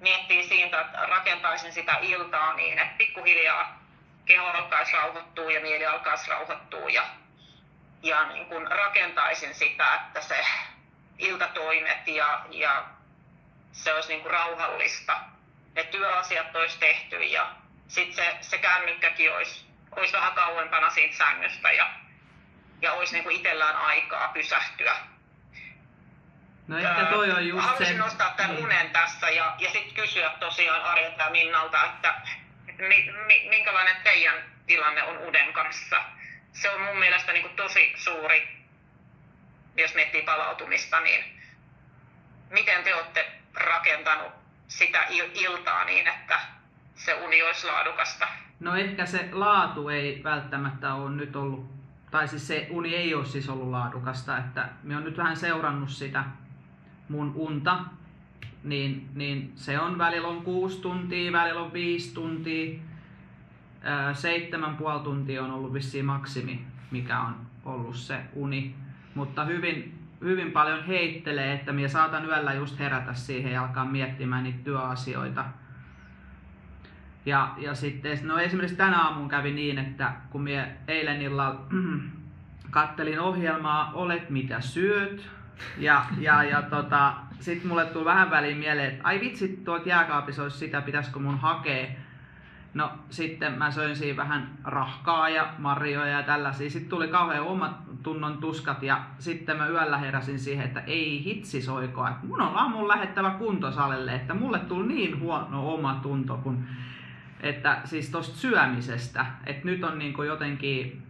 miettimään 0.00 0.48
siitä, 0.48 0.80
että 0.80 1.06
rakentaisin 1.06 1.72
sitä 1.72 1.98
iltaa 2.02 2.54
niin, 2.54 2.78
että 2.78 2.98
pikkuhiljaa 2.98 3.82
keho 4.26 4.46
alkaisi 4.46 4.92
rauhoittua 4.92 5.52
ja 5.52 5.60
mieli 5.60 5.86
alkaisi 5.86 6.30
rauhoittua 6.30 6.90
ja, 6.90 7.02
ja 8.02 8.26
niin 8.26 8.46
kun 8.46 8.66
rakentaisin 8.70 9.54
sitä, 9.54 9.94
että 9.94 10.20
se 10.20 10.44
iltatoimet 11.18 12.08
ja, 12.08 12.46
ja 12.50 12.84
se 13.72 13.94
olisi 13.94 14.08
niin 14.08 14.20
kuin 14.20 14.32
rauhallista. 14.32 15.20
Ne 15.74 15.84
työasiat 15.84 16.56
olisi 16.56 16.78
tehty 16.78 17.16
ja 17.16 17.52
sitten 17.88 18.24
se, 18.24 18.36
se 18.40 18.58
kännykkäkin 18.58 19.32
olisi, 19.32 19.66
olisi 19.96 20.12
vähän 20.12 20.32
kauempana 20.32 20.90
siitä 20.90 21.16
sängystä 21.16 21.72
ja, 21.72 21.90
ja 22.82 22.92
olisi 22.92 23.12
niin 23.12 23.24
kuin 23.24 23.36
itsellään 23.36 23.76
aikaa 23.76 24.28
pysähtyä. 24.28 24.96
No 26.68 26.78
ehkä 26.78 27.04
toi 27.04 27.30
on 27.30 27.48
just 27.48 27.64
Haluaisin 27.66 27.96
se... 27.96 28.02
nostaa 28.02 28.34
tämän 28.36 28.54
niin. 28.54 28.64
unen 28.64 28.90
tässä 28.90 29.30
ja, 29.30 29.54
ja 29.58 29.70
sitten 29.70 29.94
kysyä 29.94 30.30
tosiaan 30.40 30.82
Arjelta 30.82 31.22
ja 31.22 31.30
Minnalta, 31.30 31.84
että 31.84 32.14
mi, 32.78 33.12
mi, 33.26 33.46
minkälainen 33.48 33.96
teidän 34.04 34.44
tilanne 34.66 35.02
on 35.02 35.18
unen 35.18 35.52
kanssa. 35.52 36.02
Se 36.52 36.70
on 36.70 36.80
mun 36.80 36.98
mielestä 36.98 37.32
niin 37.32 37.42
kuin 37.42 37.56
tosi 37.56 37.94
suuri, 37.96 38.57
jos 39.82 39.94
miettii 39.94 40.22
palautumista, 40.22 41.00
niin 41.00 41.24
miten 42.50 42.84
te 42.84 42.94
olette 42.94 43.32
rakentanut 43.54 44.32
sitä 44.68 45.06
iltaa 45.34 45.84
niin, 45.84 46.06
että 46.08 46.40
se 46.94 47.14
uni 47.14 47.42
olisi 47.42 47.66
laadukasta? 47.66 48.26
No 48.60 48.76
ehkä 48.76 49.06
se 49.06 49.28
laatu 49.32 49.88
ei 49.88 50.20
välttämättä 50.24 50.94
ole 50.94 51.10
nyt 51.10 51.36
ollut, 51.36 51.70
tai 52.10 52.28
siis 52.28 52.48
se 52.48 52.66
uni 52.70 52.94
ei 52.94 53.14
ole 53.14 53.24
siis 53.24 53.48
ollut 53.48 53.70
laadukasta, 53.70 54.38
että 54.38 54.68
me 54.82 54.96
on 54.96 55.04
nyt 55.04 55.16
vähän 55.16 55.36
seurannut 55.36 55.90
sitä 55.90 56.24
mun 57.08 57.32
unta, 57.34 57.78
niin, 58.64 59.08
niin 59.14 59.52
se 59.56 59.80
on 59.80 59.98
välillä 59.98 60.28
on 60.28 60.42
kuusi 60.42 60.80
tuntia, 60.80 61.32
välillä 61.32 61.60
on 61.60 61.72
viisi 61.72 62.14
tuntia, 62.14 62.78
seitsemän 64.12 64.76
puoli 64.76 65.00
tuntia 65.00 65.42
on 65.42 65.50
ollut 65.50 65.72
vissiin 65.72 66.04
maksimi, 66.04 66.66
mikä 66.90 67.20
on 67.20 67.36
ollut 67.64 67.96
se 67.96 68.20
uni, 68.32 68.74
mutta 69.18 69.44
hyvin, 69.44 69.98
hyvin 70.20 70.52
paljon 70.52 70.84
heittelee, 70.84 71.52
että 71.52 71.72
minä 71.72 71.88
saatan 71.88 72.24
yöllä 72.24 72.52
just 72.52 72.78
herätä 72.78 73.14
siihen 73.14 73.52
ja 73.52 73.62
alkaa 73.62 73.84
miettimään 73.84 74.44
niitä 74.44 74.64
työasioita, 74.64 75.44
ja, 77.26 77.54
ja 77.58 77.74
sitten, 77.74 78.18
no 78.22 78.38
esimerkiksi 78.38 78.76
tänä 78.76 79.02
aamun 79.02 79.28
kävi 79.28 79.52
niin, 79.52 79.78
että 79.78 80.12
kun 80.30 80.42
minä 80.42 80.68
eilen 80.88 81.22
illalla 81.22 81.60
kattelin 82.70 83.20
ohjelmaa 83.20 83.92
Olet 83.94 84.30
mitä 84.30 84.60
syöt, 84.60 85.30
ja, 85.78 86.04
ja, 86.18 86.44
ja 86.44 86.62
tota, 86.62 87.14
sitten 87.40 87.68
mulle 87.68 87.86
tuli 87.86 88.04
vähän 88.04 88.30
väliin 88.30 88.58
mieleen, 88.58 88.88
että 88.88 89.08
ai 89.08 89.20
vitsi, 89.20 89.60
tuolta 89.64 89.88
jääkaapissa 89.88 90.42
olisi 90.42 90.58
sitä, 90.58 90.80
pitäisikö 90.80 91.18
mun 91.18 91.38
hakea. 91.38 91.86
No 92.74 92.92
sitten 93.10 93.52
mä 93.52 93.70
söin 93.70 93.96
siinä 93.96 94.16
vähän 94.16 94.58
rahkaa 94.64 95.28
ja 95.28 95.52
marjoja 95.58 96.06
ja 96.06 96.22
tällaisia. 96.22 96.70
Sitten 96.70 96.90
tuli 96.90 97.08
kauhean 97.08 97.46
omat 97.46 98.02
tunnon 98.02 98.38
tuskat 98.38 98.82
ja 98.82 99.04
sitten 99.18 99.56
mä 99.56 99.66
yöllä 99.66 99.98
heräsin 99.98 100.38
siihen, 100.38 100.66
että 100.66 100.80
ei 100.80 101.24
hitsi 101.24 101.62
soikoa. 101.62 102.08
Että 102.08 102.26
mun 102.26 102.40
on 102.40 102.56
aamun 102.56 102.88
lähettävä 102.88 103.30
kuntosalille, 103.30 104.14
että 104.14 104.34
mulle 104.34 104.58
tuli 104.58 104.88
niin 104.88 105.20
huono 105.20 105.74
oma 105.74 105.94
tunto, 106.02 106.36
kun 106.36 106.64
että 107.40 107.80
siis 107.84 108.10
tuosta 108.10 108.36
syömisestä, 108.36 109.26
että 109.46 109.64
nyt 109.64 109.84
on 109.84 109.98
niin 109.98 110.14
jotenkin 110.26 111.02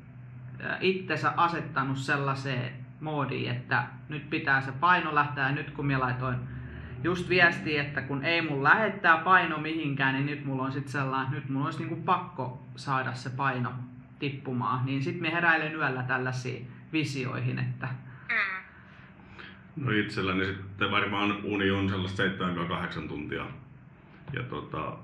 itsensä 0.81 1.33
asettanut 1.37 1.99
sellaiseen 1.99 2.73
moodiin, 3.01 3.51
että 3.51 3.85
nyt 4.09 4.31
pitää 4.31 4.61
se 4.61 4.73
paino 4.73 5.15
lähteä 5.15 5.45
ja 5.45 5.53
nyt 5.53 5.71
kun 5.71 5.87
minä 5.87 6.01
laitoin 6.01 6.37
just 7.05 7.29
viesti, 7.29 7.79
että 7.79 8.03
kun 8.03 8.25
ei 8.25 8.43
mun 8.43 8.63
lähettää 8.63 9.17
paino 9.19 9.59
mihinkään, 9.59 10.15
niin 10.15 10.27
nyt 10.27 10.45
mulla 10.45 10.63
on 10.63 10.73
sitten 10.73 10.93
sellainen, 10.93 11.27
että 11.27 11.37
nyt 11.37 11.49
mulla 11.49 11.65
olisi 11.65 11.79
niin 11.79 11.89
kuin 11.89 12.03
pakko 12.03 12.67
saada 12.77 13.15
se 13.15 13.31
paino 13.31 13.73
tippumaan, 14.19 14.87
niin 14.87 15.03
sitten 15.03 15.23
me 15.23 15.33
heräilen 15.33 15.75
yöllä 15.75 16.03
tällaisiin 16.03 16.69
visioihin, 16.93 17.59
että 17.59 17.89
mm. 18.29 18.59
No 19.85 19.91
itselläni 19.91 20.47
sitten 20.47 20.91
varmaan 20.91 21.45
uni 21.45 21.71
on 21.71 21.89
sellaista 21.89 22.23
7-8 23.05 23.09
tuntia. 23.09 23.47
Ja 24.33 24.43
tota, 24.43 24.97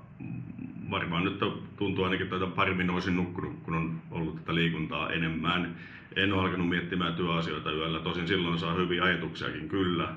varmaan 0.89 1.23
nyt 1.23 1.39
tuntuu 1.77 2.03
ainakin, 2.03 2.33
että 2.33 2.47
paremmin 2.55 2.89
olisin 2.89 3.15
nukkunut, 3.15 3.59
kun 3.63 3.73
on 3.73 4.01
ollut 4.11 4.35
tätä 4.35 4.55
liikuntaa 4.55 5.09
enemmän. 5.09 5.75
En 6.15 6.33
ole 6.33 6.41
alkanut 6.41 6.69
miettimään 6.69 7.13
työasioita 7.13 7.71
yöllä, 7.71 7.99
tosin 7.99 8.27
silloin 8.27 8.59
saa 8.59 8.73
hyviä 8.73 9.03
ajatuksiakin 9.03 9.69
kyllä, 9.69 10.13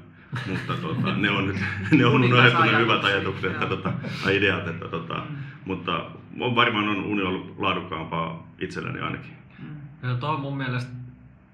mutta 0.49 0.75
tota, 0.75 1.17
ne 1.17 1.31
on 1.31 1.47
nyt 1.47 1.57
ne 1.99 2.07
on 2.07 2.15
unohtunut 2.15 2.79
hyvät 2.79 3.05
ajatukset, 3.05 3.53
että, 3.53 3.67
tota, 3.67 3.93
ideat, 4.33 4.69
että, 4.69 4.89
tota, 4.89 5.15
mm. 5.15 5.37
mutta 5.65 6.11
on, 6.41 6.55
varmaan 6.55 6.89
on 6.89 7.05
uni 7.05 7.23
ollut 7.23 7.55
laadukkaampaa 7.59 8.47
itselleni 8.59 9.01
ainakin. 9.01 9.33
Mm. 9.59 10.09
Ja 10.09 10.15
tuo 10.15 10.37
mun 10.37 10.57
mielestä 10.57 10.93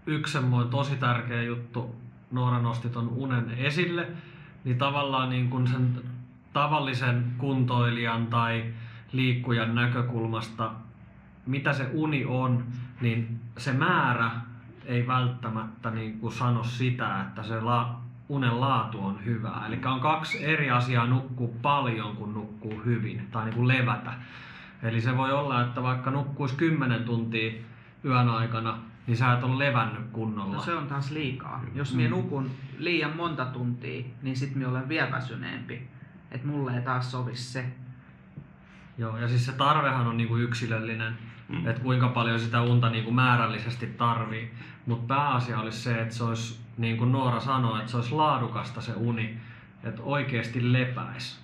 yksi 0.07 0.33
semmoinen 0.33 0.71
tosi 0.71 0.97
tärkeä 0.97 1.43
juttu, 1.43 1.97
Noora 2.31 2.59
nosti 2.59 2.89
ton 2.89 3.09
unen 3.09 3.51
esille, 3.51 4.07
niin 4.65 4.79
tavallaan 4.79 5.31
niin 5.31 5.51
kuin 5.51 5.67
sen 5.67 6.03
tavallisen 6.53 7.25
kuntoilijan 7.39 8.27
tai 8.27 8.65
liikkujan 9.13 9.75
näkökulmasta, 9.75 10.71
mitä 11.47 11.73
se 11.73 11.91
uni 11.93 12.25
on, 12.25 12.65
niin 13.01 13.41
se 13.59 13.73
määrä 13.73 14.31
ei 14.85 15.07
välttämättä 15.07 15.91
niin 15.91 16.19
kuin 16.19 16.33
sano 16.33 16.65
sitä, 16.65 17.21
että 17.21 17.43
se 17.43 17.61
la, 17.61 18.01
unen 18.29 18.61
laatu 18.61 19.05
on 19.05 19.25
hyvää. 19.25 19.67
Eli 19.67 19.81
on 19.85 20.01
kaksi 20.01 20.45
eri 20.45 20.71
asiaa 20.71 21.07
nukkuu 21.07 21.57
paljon 21.63 22.17
kuin 22.17 22.35
nukkuu 22.35 22.83
hyvin 22.85 23.29
tai 23.31 23.45
niin 23.45 23.55
kuin 23.55 23.69
levätä. 23.69 24.13
Eli 24.83 25.01
se 25.01 25.17
voi 25.17 25.33
olla, 25.33 25.63
että 25.63 25.83
vaikka 25.83 26.11
nukkuisi 26.11 26.57
10 26.57 27.05
tuntia 27.05 27.53
yön 28.05 28.29
aikana, 28.29 28.79
niin 29.07 29.17
sä 29.17 29.33
et 29.33 29.45
ole 29.45 29.59
levännyt 29.67 30.11
kunnolla. 30.13 30.55
No 30.55 30.61
se 30.61 30.75
on 30.75 30.87
taas 30.87 31.11
liikaa. 31.11 31.63
Jos 31.75 31.95
minä 31.95 32.11
nukun 32.11 32.51
liian 32.79 33.17
monta 33.17 33.45
tuntia, 33.45 34.05
niin 34.23 34.37
sit 34.37 34.55
minä 34.55 34.69
olen 34.69 34.89
vielä 34.89 35.11
väsyneempi. 35.11 35.89
Et 36.31 36.45
mulle 36.45 36.77
ei 36.77 36.83
taas 36.83 37.11
sovi 37.11 37.37
se. 37.37 37.67
Joo, 38.99 39.19
ja 39.19 39.29
siis 39.29 39.47
se 39.47 39.53
tarvehan 39.53 40.07
on 40.07 40.17
niinku 40.17 40.37
yksilöllinen, 40.37 41.19
Mm. 41.49 41.57
mm. 41.57 41.69
että 41.69 41.83
kuinka 41.83 42.09
paljon 42.09 42.41
sitä 42.41 42.63
unta 42.63 42.91
niinku 42.91 43.11
määrällisesti 43.11 43.87
tarvii. 43.87 44.55
Mutta 44.87 45.15
pääasia 45.15 45.59
olisi 45.59 45.79
se, 45.79 46.01
että 46.01 46.15
se 46.15 46.25
olisi, 46.25 46.61
niin 46.79 46.97
kuin 46.97 47.13
Noora 47.13 47.41
sanoi, 47.41 47.79
että 47.79 47.91
se 47.91 47.97
olisi 47.97 48.13
laadukasta 48.13 48.81
se 48.81 48.93
uni, 48.97 49.37
että 49.85 50.03
oikeasti 50.03 50.73
lepäisi. 50.73 51.39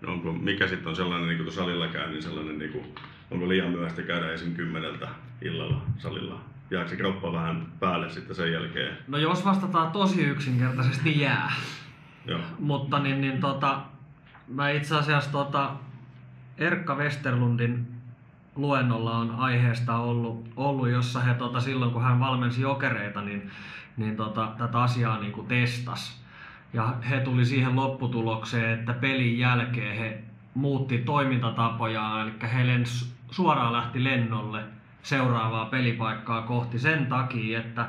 No 0.00 0.12
onko, 0.12 0.32
mikä 0.32 0.68
sitten 0.68 0.88
on 0.88 0.96
sellainen, 0.96 1.28
niin 1.28 1.36
kuin 1.36 1.44
tuossa 1.44 1.60
salilla 1.60 1.88
käy, 1.88 2.10
niin 2.10 2.22
sellainen, 2.22 2.58
niin 2.58 2.72
kuin, 2.72 2.84
onko 3.30 3.48
liian 3.48 3.70
myöhäistä 3.70 4.02
käydä 4.02 4.32
esim. 4.32 4.54
kymmeneltä 4.54 5.08
illalla 5.42 5.82
salilla? 5.98 6.40
Jääkö 6.70 6.88
se 6.88 6.96
kroppa 6.96 7.32
vähän 7.32 7.66
päälle 7.80 8.10
sitten 8.10 8.36
sen 8.36 8.52
jälkeen? 8.52 8.98
No 9.08 9.18
jos 9.18 9.44
vastataan 9.44 9.92
tosi 9.92 10.22
yksinkertaisesti, 10.22 11.04
niin 11.04 11.20
jää. 11.20 11.52
Joo. 12.26 12.40
Mutta 12.58 12.98
niin, 12.98 13.20
niin 13.20 13.40
tota, 13.40 13.80
mä 14.48 14.70
itse 14.70 14.96
asiassa 14.96 15.32
tota, 15.32 15.70
Erkka 16.58 16.94
Westerlundin 16.94 17.91
luennolla 18.56 19.16
on 19.16 19.30
aiheesta 19.30 19.96
ollut, 19.96 20.48
ollut 20.56 20.88
jossa 20.88 21.20
he 21.20 21.34
tota, 21.34 21.60
silloin 21.60 21.92
kun 21.92 22.02
hän 22.02 22.20
valmensi 22.20 22.62
jokereita, 22.62 23.20
niin, 23.20 23.50
niin 23.96 24.16
tota, 24.16 24.52
tätä 24.58 24.82
asiaa 24.82 25.18
niin 25.18 25.32
kuin 25.32 25.46
testas. 25.46 26.22
Ja 26.72 26.94
he 27.10 27.20
tuli 27.20 27.44
siihen 27.44 27.76
lopputulokseen, 27.76 28.78
että 28.78 28.92
pelin 28.92 29.38
jälkeen 29.38 29.98
he 29.98 30.22
muutti 30.54 30.98
toimintatapojaan, 30.98 32.28
eli 32.28 32.52
he 32.52 32.66
lens, 32.66 33.14
suoraan 33.30 33.72
lähti 33.72 34.04
lennolle 34.04 34.64
seuraavaa 35.02 35.66
pelipaikkaa 35.66 36.42
kohti 36.42 36.78
sen 36.78 37.06
takia, 37.06 37.60
että, 37.60 37.86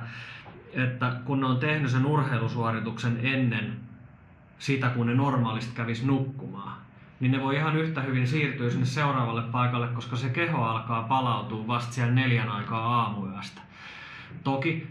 että 0.74 1.12
kun 1.25 1.39
ne 1.39 1.46
on 1.46 1.58
tehnyt 1.58 1.91
sen 1.91 2.05
urheilusuorituksen 2.05 3.20
ennen 3.24 3.77
sitä, 4.60 4.89
kun 4.89 5.08
ne 5.08 5.13
normaalisti 5.13 5.75
kävis 5.75 6.03
nukkumaan, 6.05 6.77
niin 7.24 7.32
ne 7.32 7.42
voi 7.42 7.56
ihan 7.56 7.75
yhtä 7.75 8.01
hyvin 8.01 8.27
siirtyä 8.27 8.70
sinne 8.70 8.86
seuraavalle 8.86 9.42
paikalle, 9.42 9.88
koska 9.88 10.15
se 10.15 10.30
keho 10.30 10.63
alkaa 10.63 11.03
palautua 11.03 11.68
vasta 11.68 11.94
siellä 11.94 12.13
neljän 12.13 12.50
aikaa 12.50 13.01
aamuyöstä. 13.01 13.62
Toki 14.44 14.88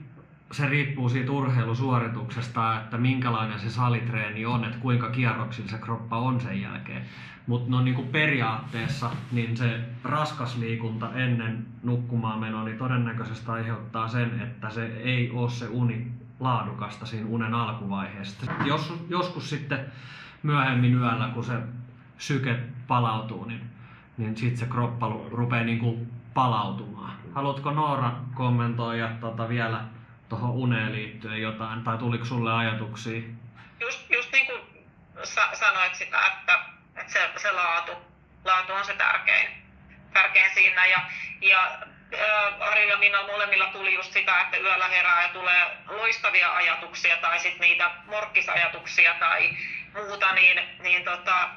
se 0.53 0.69
riippuu 0.69 1.09
siitä 1.09 1.33
urheilusuorituksesta, 1.33 2.81
että 2.81 2.99
minkälainen 2.99 3.61
se 3.61 3.71
salitreeni 3.71 4.47
on, 4.47 4.65
että 4.65 4.79
kuinka 4.79 5.11
kierroksilla 5.11 5.71
se 5.71 5.79
kroppa 5.79 6.19
on 6.19 6.41
sen 6.41 6.61
jälkeen. 6.61 7.03
Mutta 7.47 7.71
no 7.71 7.83
niin 7.83 7.95
kuin 7.95 8.09
periaatteessa 8.09 9.11
niin 9.33 9.57
se 9.57 9.81
raskas 10.05 10.57
liikunta 10.57 11.12
ennen 11.15 11.67
nukkumaan 11.83 12.41
menoa 12.41 12.65
niin 12.65 12.79
todennäköisesti 12.79 13.51
aiheuttaa 13.51 14.09
sen, 14.09 14.41
että 14.41 14.71
se 14.71 14.87
ei 14.87 15.31
ole 15.31 15.51
se 15.51 15.67
uni 15.67 16.07
laadukasta 16.41 17.07
siinä 17.07 17.27
unen 17.29 17.55
alkuvaiheessa. 17.55 18.53
Jos, 18.65 18.95
joskus 19.09 19.51
sitten 19.51 19.81
myöhemmin 20.42 20.95
yöllä, 20.95 21.31
kun 21.35 21.45
se 21.45 21.55
syke 22.22 22.56
palautuu, 22.88 23.44
niin, 23.44 23.70
niin 24.16 24.37
sitten 24.37 24.58
se 24.58 24.66
kroppa 24.66 25.08
rupeaa 25.30 25.64
niin 25.64 25.78
kuin 25.78 26.12
palautumaan. 26.35 27.18
Haluatko 27.35 27.70
Noora 27.70 28.12
kommentoida 28.35 29.08
tota 29.20 29.48
vielä 29.48 29.80
tuohon 30.28 30.50
uneen 30.50 30.92
liittyen 30.92 31.42
jotain, 31.42 31.82
tai 31.82 31.98
tuliko 31.98 32.24
sulle 32.24 32.52
ajatuksia? 32.52 33.22
just, 33.80 34.11
just 34.11 34.32
niin 34.32 34.46
kuin 34.46 34.61
sa- 35.24 35.54
sanoit 35.54 35.94
sitä, 35.94 36.18
että, 36.26 36.58
että 36.96 37.12
se, 37.12 37.30
se 37.37 37.52
laatu, 37.52 37.92
laatu 38.44 38.72
on 38.72 38.85
se 38.85 38.94
tärkein, 38.94 39.48
tärkein 40.12 40.54
siinä. 40.54 40.87
Ja, 40.87 40.98
ja 41.40 41.78
Ari 42.61 42.90
ja 42.90 42.96
Minna 42.98 43.22
molemmilla 43.22 43.66
tuli 43.66 43.94
just 43.94 44.12
sitä, 44.12 44.40
että 44.40 44.56
yöllä 44.56 44.88
herää 44.88 45.22
ja 45.22 45.28
tulee 45.28 45.76
loistavia 45.87 46.54
ajatuksia 46.54 47.16
tai 47.16 47.38
sitten 47.40 47.61
niitä 47.61 47.90
morkkisajatuksia 48.06 49.14
tai 49.14 49.56
muuta, 49.94 50.32
niin, 50.32 50.61
niin 50.82 51.04
tota, 51.04 51.48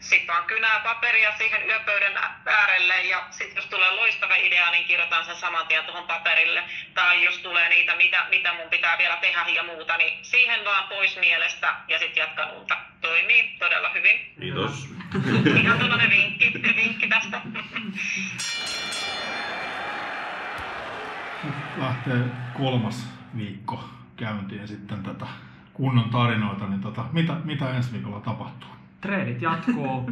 sitten 0.00 0.34
vaan 0.34 0.44
kynää 0.44 0.80
paperia 0.80 1.36
siihen 1.38 1.68
yöpöydän 1.68 2.12
äärelle 2.46 3.02
ja 3.02 3.26
sitten 3.30 3.56
jos 3.56 3.66
tulee 3.66 3.90
loistava 3.90 4.34
idea, 4.34 4.70
niin 4.70 4.86
kirjoitan 4.86 5.24
sen 5.24 5.36
saman 5.36 5.66
tien 5.66 5.84
tuohon 5.84 6.06
paperille. 6.06 6.62
Tai 6.94 7.24
jos 7.24 7.38
tulee 7.38 7.68
niitä, 7.68 7.96
mitä, 7.96 8.26
mitä 8.30 8.54
mun 8.54 8.70
pitää 8.70 8.98
vielä 8.98 9.16
tehdä 9.16 9.48
ja 9.48 9.62
muuta, 9.62 9.96
niin 9.96 10.24
siihen 10.24 10.64
vaan 10.64 10.88
pois 10.88 11.18
mielestä 11.20 11.74
ja 11.88 11.98
sitten 11.98 12.20
jatkan 12.20 12.56
unta. 12.56 12.76
Toimii 13.00 13.56
todella 13.58 13.88
hyvin. 13.88 14.34
Kiitos. 14.40 14.88
Ihan 15.62 15.78
tuollainen 15.78 16.10
vinkki, 16.10 16.52
vinkki 16.76 17.08
tästä. 17.08 17.40
Nyt 21.44 21.54
lähtee 21.76 22.20
kolmas 22.54 23.06
viikko 23.36 23.84
käyntiin 24.16 24.68
sitten 24.68 25.02
tätä 25.02 25.26
kunnon 25.74 26.10
tarinoita, 26.10 26.66
niin 26.66 26.80
tota, 26.80 27.04
mitä, 27.12 27.32
mitä 27.44 27.70
ensi 27.70 27.92
viikolla 27.92 28.20
tapahtuu? 28.20 28.79
Treenit 29.00 29.42
jatkuu 29.42 30.10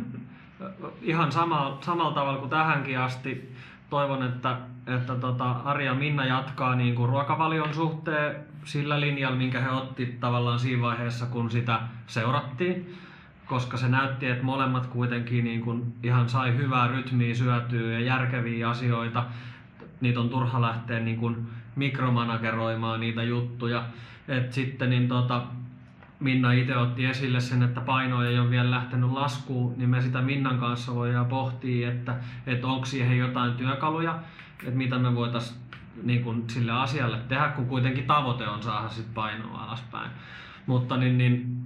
ihan 1.02 1.32
sama, 1.32 1.78
samalla 1.80 2.14
tavalla 2.14 2.38
kuin 2.38 2.50
tähänkin 2.50 2.98
asti. 2.98 3.54
Toivon, 3.90 4.22
että, 4.22 4.56
että 4.86 5.14
tota 5.14 5.50
Ari 5.50 5.86
ja 5.86 5.94
Minna 5.94 6.26
jatkaa 6.26 6.74
niin 6.74 6.94
kuin 6.94 7.08
ruokavalion 7.08 7.74
suhteen 7.74 8.36
sillä 8.64 9.00
linjalla, 9.00 9.36
minkä 9.36 9.60
he 9.60 9.70
otti 9.70 10.16
tavallaan 10.20 10.58
siinä 10.58 10.82
vaiheessa, 10.82 11.26
kun 11.26 11.50
sitä 11.50 11.80
seurattiin. 12.06 12.94
Koska 13.46 13.76
se 13.76 13.88
näytti, 13.88 14.26
että 14.26 14.44
molemmat 14.44 14.86
kuitenkin 14.86 15.44
niin 15.44 15.60
kuin 15.60 15.94
ihan 16.02 16.28
sai 16.28 16.56
hyvää 16.56 16.88
rytmiä 16.88 17.34
syötyä 17.34 17.92
ja 17.92 18.00
järkeviä 18.00 18.70
asioita. 18.70 19.24
Niitä 20.00 20.20
on 20.20 20.28
turha 20.28 20.60
lähteä 20.60 21.00
niin 21.00 21.16
kuin 21.16 21.46
mikromanageroimaan 21.76 23.00
niitä 23.00 23.22
juttuja. 23.22 23.84
Et 24.28 24.52
sitten 24.52 24.90
niin 24.90 25.08
tota, 25.08 25.42
Minna 26.20 26.52
itse 26.52 26.76
otti 26.76 27.04
esille 27.04 27.40
sen, 27.40 27.62
että 27.62 27.80
paino 27.80 28.24
ei 28.24 28.38
ole 28.38 28.50
vielä 28.50 28.70
lähtenyt 28.70 29.10
laskuun, 29.10 29.74
niin 29.76 29.90
me 29.90 30.02
sitä 30.02 30.22
Minnan 30.22 30.58
kanssa 30.58 30.94
voidaan 30.94 31.26
pohtia, 31.26 31.88
että, 31.88 32.16
että 32.46 32.66
onko 32.66 32.86
siihen 32.86 33.18
jotain 33.18 33.52
työkaluja, 33.52 34.18
että 34.58 34.78
mitä 34.78 34.98
me 34.98 35.14
voitaisiin 35.14 35.60
niin 36.02 36.44
sille 36.50 36.72
asialle 36.72 37.18
tehdä, 37.28 37.48
kun 37.48 37.66
kuitenkin 37.66 38.06
tavoite 38.06 38.48
on 38.48 38.62
saada 38.62 38.88
sit 38.88 39.14
painoa 39.14 39.64
alaspäin. 39.64 40.10
Mutta 40.66 40.96
niin, 40.96 41.18
niin, 41.18 41.58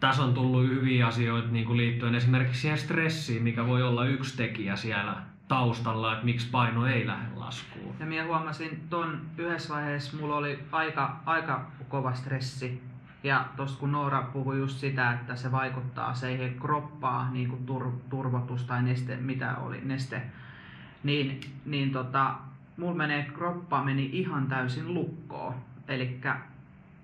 tässä 0.00 0.22
on 0.22 0.34
tullut 0.34 0.68
hyviä 0.68 1.06
asioita 1.06 1.48
niin 1.48 1.64
kuin 1.64 1.76
liittyen 1.76 2.14
esimerkiksi 2.14 2.60
siihen 2.60 2.78
stressiin, 2.78 3.42
mikä 3.42 3.66
voi 3.66 3.82
olla 3.82 4.04
yksi 4.04 4.36
tekijä 4.36 4.76
siellä 4.76 5.16
taustalla, 5.48 6.12
että 6.12 6.24
miksi 6.24 6.50
paino 6.50 6.86
ei 6.86 7.06
lähde 7.06 7.28
laskuun. 7.34 7.94
Ja 8.00 8.06
minä 8.06 8.24
huomasin 8.24 8.80
ton 8.90 9.20
yhdessä 9.38 9.74
vaiheessa, 9.74 10.16
mulla 10.16 10.36
oli 10.36 10.58
aika, 10.72 11.20
aika 11.26 11.70
kova 11.88 12.14
stressi. 12.14 12.82
Ja 13.24 13.48
tosta 13.56 13.78
kun 13.80 13.92
Noora 13.92 14.22
puhui 14.22 14.58
just 14.58 14.78
sitä, 14.78 15.12
että 15.12 15.36
se 15.36 15.52
vaikuttaa 15.52 16.14
siihen 16.14 16.54
kroppaan, 16.60 17.32
niin 17.32 17.48
kuin 17.48 17.66
tur, 17.66 17.92
turvotus 18.10 18.64
tai 18.64 18.82
neste, 18.82 19.16
mitä 19.16 19.56
oli, 19.56 19.80
neste, 19.84 20.22
niin, 21.02 21.40
niin 21.64 21.90
tota, 21.90 22.34
mulla 22.76 22.94
menee, 22.94 23.22
kroppa 23.34 23.84
meni 23.84 24.10
ihan 24.12 24.46
täysin 24.46 24.94
lukkoon. 24.94 25.54
Eli 25.88 26.20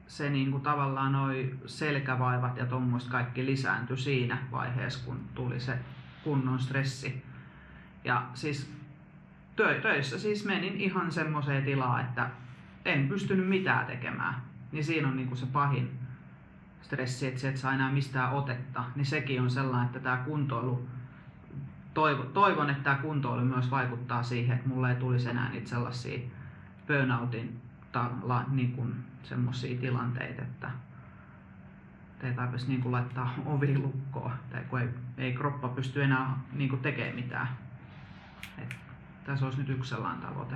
se 0.06 0.30
niin 0.30 0.50
kuin 0.50 0.62
tavallaan 0.62 1.12
noi 1.12 1.54
selkävaivat 1.66 2.56
ja 2.56 2.66
tuommoista 2.66 3.10
kaikki 3.10 3.46
lisääntyi 3.46 3.96
siinä 3.96 4.38
vaiheessa, 4.52 5.04
kun 5.06 5.20
tuli 5.34 5.60
se 5.60 5.78
kunnon 6.24 6.58
stressi. 6.58 7.24
Ja 8.04 8.26
siis 8.34 8.72
tö- 9.56 9.82
töissä 9.82 10.18
siis 10.18 10.44
menin 10.44 10.76
ihan 10.76 11.12
semmoiseen 11.12 11.64
tilaan, 11.64 12.00
että 12.00 12.30
en 12.84 13.08
pystynyt 13.08 13.48
mitään 13.48 13.86
tekemään. 13.86 14.34
Niin 14.72 14.84
siinä 14.84 15.08
on 15.08 15.16
niinku 15.16 15.36
se 15.36 15.46
pahin 15.46 15.99
stressi, 16.82 17.26
että 17.26 17.40
se 17.40 17.48
et 17.48 17.56
saa 17.56 17.72
enää 17.72 17.92
mistään 17.92 18.32
otetta. 18.32 18.84
Niin 18.96 19.06
sekin 19.06 19.42
on 19.42 19.50
sellainen, 19.50 19.86
että 19.86 20.00
tämä 20.00 20.16
kuntoilu, 20.16 20.88
toivo, 21.94 22.22
toivon, 22.22 22.70
että 22.70 22.82
tämä 22.82 22.96
kuntoilu 22.96 23.44
myös 23.44 23.70
vaikuttaa 23.70 24.22
siihen, 24.22 24.56
että 24.56 24.68
mulle 24.68 24.90
ei 24.90 24.96
tulisi 24.96 25.28
enää 25.28 25.50
niitä 25.50 25.68
sellaisia 25.68 26.18
burnoutin 26.86 27.60
niin 28.50 28.72
kuin 28.72 28.94
semmoisia 29.22 29.80
tilanteita, 29.80 30.42
että 30.42 30.70
ei 32.22 32.32
tarvitsisi 32.32 32.72
niin 32.72 32.82
kuin 32.82 32.92
laittaa 32.92 33.34
ovi 33.46 33.78
lukkoon, 33.78 34.32
tai 34.50 34.62
kun 34.68 34.80
ei, 34.80 34.88
ei 35.18 35.32
kroppa 35.32 35.68
pysty 35.68 36.02
enää 36.02 36.38
niin 36.52 36.70
kuin 36.70 36.82
tekemään 36.82 37.14
mitään. 37.14 37.48
Et 38.58 38.76
tässä 39.24 39.44
olisi 39.44 39.58
nyt 39.58 39.68
yksi 39.68 39.90
sellainen 39.90 40.20
tavoite. 40.20 40.54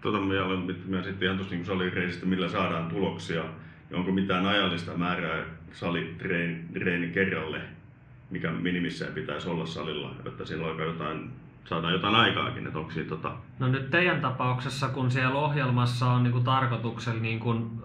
tota 0.00 0.20
mä 0.20 0.44
olen 0.44 0.58
miettimään 0.58 1.04
sitten 1.04 1.26
ihan 1.26 1.36
tuossa 1.36 1.54
niin 1.54 1.66
salireisistä, 1.66 2.26
millä 2.26 2.48
saadaan 2.48 2.88
tuloksia. 2.88 3.44
Ja 3.90 3.96
onko 3.96 4.12
mitään 4.12 4.46
ajallista 4.46 4.96
määrää 4.96 5.44
salitreeni 5.72 7.08
kerralle, 7.14 7.60
mikä 8.30 8.50
minimissään 8.50 9.12
pitäisi 9.12 9.48
olla 9.48 9.66
salilla, 9.66 10.14
jotta 10.24 10.46
siellä 10.46 10.66
alkaa 10.66 10.86
jotain, 10.86 11.30
saadaan 11.64 11.92
jotain 11.92 12.14
aikaakin. 12.14 12.66
Että 12.66 12.78
onko 12.78 12.90
siitä, 12.90 13.08
tota... 13.08 13.32
No 13.58 13.68
nyt 13.68 13.90
teidän 13.90 14.20
tapauksessa, 14.20 14.88
kun 14.88 15.10
siellä 15.10 15.38
ohjelmassa 15.38 16.06
on 16.06 16.22
niin 16.22 16.32
kuin 16.32 16.44
tarkoituksella 16.44 17.20
niin 17.20 17.40
kuin 17.40 17.82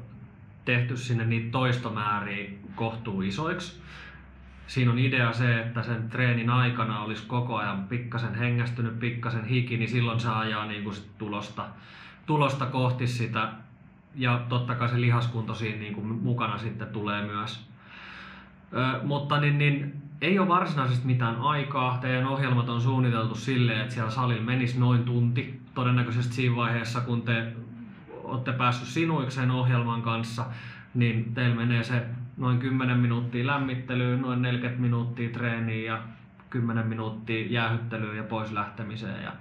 tehty 0.66 0.98
sinne 0.98 1.26
niitä 1.26 1.52
toistomääriä 1.52 2.50
kohtuu 2.76 3.22
isoiksi, 3.22 3.82
siinä 4.68 4.92
on 4.92 5.00
idea 5.00 5.34
se, 5.34 5.60
että 5.60 5.84
sen 5.84 6.10
treenin 6.10 6.50
aikana 6.50 7.00
olisi 7.00 7.24
koko 7.28 7.56
ajan 7.56 7.84
pikkasen 7.84 8.36
hengästynyt, 8.36 9.00
pikkasen 9.00 9.46
hiki, 9.46 9.78
niin 9.78 9.90
silloin 9.90 10.20
se 10.20 10.30
ajaa 10.30 10.66
niin 10.66 10.84
kuin 10.84 10.96
sit 10.96 11.18
tulosta, 11.18 11.66
tulosta 12.26 12.66
kohti 12.66 13.08
sitä. 13.08 13.50
Ja 14.16 14.42
totta 14.50 14.76
kai 14.76 14.90
se 14.90 15.02
lihaskunto 15.02 15.56
siinä 15.56 15.80
niin 15.80 15.94
kuin 15.94 16.08
mukana 16.08 16.58
sitten 16.58 16.88
tulee 16.88 17.26
myös. 17.26 17.70
Ö, 18.74 19.04
mutta 19.04 19.40
niin, 19.40 19.58
niin, 19.58 20.02
ei 20.22 20.40
ole 20.40 20.48
varsinaisesti 20.48 21.08
mitään 21.08 21.36
aikaa. 21.36 21.98
Teidän 21.98 22.28
ohjelmat 22.28 22.70
on 22.70 22.82
suunniteltu 22.82 23.36
silleen, 23.36 23.82
että 23.82 23.94
siellä 23.94 24.12
salilla 24.12 24.44
menisi 24.44 24.80
noin 24.80 25.04
tunti. 25.04 25.62
Todennäköisesti 25.74 26.34
siinä 26.34 26.56
vaiheessa, 26.56 27.02
kun 27.02 27.22
te 27.22 27.54
olette 28.24 28.52
päässyt 28.52 28.88
sinuikseen 28.88 29.52
ohjelman 29.52 30.02
kanssa, 30.02 30.46
niin 30.94 31.34
teillä 31.34 31.56
menee 31.56 31.84
se 31.84 32.06
noin 32.38 32.60
10 32.60 32.98
minuuttia 32.98 33.48
lämmittelyyn, 33.48 34.22
noin 34.22 34.42
40 34.42 34.82
minuuttia 34.82 35.30
treeniä 35.30 35.94
ja 35.94 36.02
10 36.50 36.88
minuuttia 36.88 37.48
jäähyttelyyn 37.50 38.18
ja 38.18 38.24
pois 38.24 38.52
lähtemiseen. 38.52 39.24
Ja, 39.24 39.32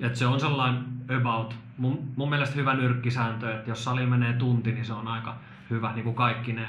et 0.00 0.16
se 0.16 0.26
on 0.26 0.40
sellainen 0.40 0.84
about, 1.18 1.54
mun, 1.78 2.12
mun 2.16 2.30
mielestä 2.30 2.56
hyvä 2.56 2.74
nyrkkisääntö, 2.74 3.54
että 3.54 3.70
jos 3.70 3.84
sali 3.84 4.06
menee 4.06 4.32
tunti, 4.32 4.72
niin 4.72 4.84
se 4.84 4.92
on 4.92 5.08
aika 5.08 5.36
hyvä, 5.70 5.92
niin 5.92 6.04
kuin 6.04 6.16
kaikki 6.16 6.52
ne. 6.52 6.66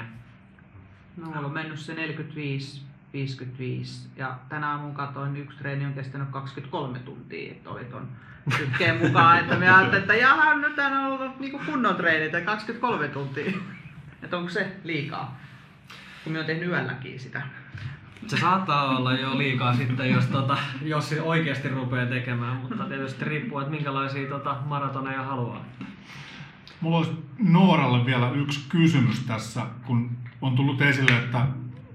No, 1.16 1.46
on 1.46 1.52
mennyt 1.52 1.78
se 1.78 1.94
45 1.94 2.82
55 3.12 4.08
ja 4.16 4.38
tänä 4.48 4.70
aamun 4.70 4.94
katoin, 4.94 5.36
yksi 5.36 5.58
treeni 5.58 5.86
on 5.86 5.92
kestänyt 5.92 6.28
23 6.30 6.98
tuntia, 6.98 7.52
että 7.52 7.70
oli 7.70 7.84
ton 7.84 8.08
sykkeen 8.58 9.06
mukaan, 9.06 9.38
että 9.38 9.56
me 9.56 9.70
ajattelin, 9.70 10.00
että 10.00 10.14
jaha, 10.14 10.54
nyt 10.54 10.78
on 10.78 10.92
ollut 10.92 11.40
niinku 11.40 11.60
kunnon 11.66 11.96
treenit, 11.96 12.44
23 12.44 13.08
tuntia. 13.08 13.52
Että 14.22 14.36
onko 14.36 14.50
se 14.50 14.76
liikaa? 14.84 15.38
kun 16.28 16.32
minä 16.32 16.44
olen 16.44 16.46
tehnyt 16.46 16.68
yölläkin 16.68 17.20
sitä. 17.20 17.42
Se 18.26 18.36
saattaa 18.36 18.96
olla 18.96 19.12
jo 19.12 19.38
liikaa 19.38 19.74
sitten, 19.74 20.10
jos, 20.10 20.26
tota, 20.26 20.56
jos 20.82 21.08
se 21.08 21.22
oikeasti 21.22 21.68
rupeaa 21.68 22.06
tekemään, 22.06 22.56
mutta 22.56 22.84
tietysti 22.84 23.24
riippuu, 23.24 23.58
että 23.58 23.70
minkälaisia 23.70 24.28
tota, 24.28 24.56
maratoneja 24.64 25.22
haluaa. 25.22 25.64
Mulla 26.80 26.98
olisi 26.98 27.12
Nooralle 27.38 28.06
vielä 28.06 28.30
yksi 28.30 28.68
kysymys 28.68 29.20
tässä, 29.20 29.66
kun 29.86 30.10
on 30.42 30.56
tullut 30.56 30.82
esille, 30.82 31.18
että 31.18 31.46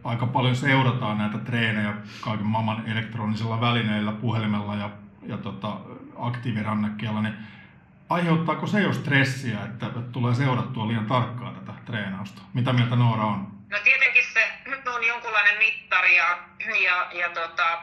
aika 0.03 0.27
paljon 0.27 0.55
seurataan 0.55 1.17
näitä 1.17 1.37
treenejä 1.37 1.93
kaiken 2.21 2.45
maailman 2.45 2.83
elektronisilla 2.87 3.61
välineillä, 3.61 4.11
puhelimella 4.11 4.75
ja, 4.75 4.89
ja 5.27 5.37
tota, 5.37 5.77
aktiivirannekkeella, 6.17 7.21
niin 7.21 7.33
aiheuttaako 8.09 8.67
se 8.67 8.81
jo 8.81 8.93
stressiä, 8.93 9.63
että, 9.65 9.85
että 9.85 10.01
tulee 10.01 10.33
seurattua 10.35 10.87
liian 10.87 11.05
tarkkaan 11.05 11.55
tätä 11.55 11.73
treenausta? 11.85 12.41
Mitä 12.53 12.73
mieltä 12.73 12.95
Noora 12.95 13.25
on? 13.25 13.47
No 13.71 13.77
tietenkin 13.83 14.23
se 14.33 14.52
on 14.95 15.03
jonkunlainen 15.03 15.57
mittari 15.57 16.15
ja, 16.15 16.37
ja, 16.79 17.07
ja 17.11 17.29
tota, 17.29 17.81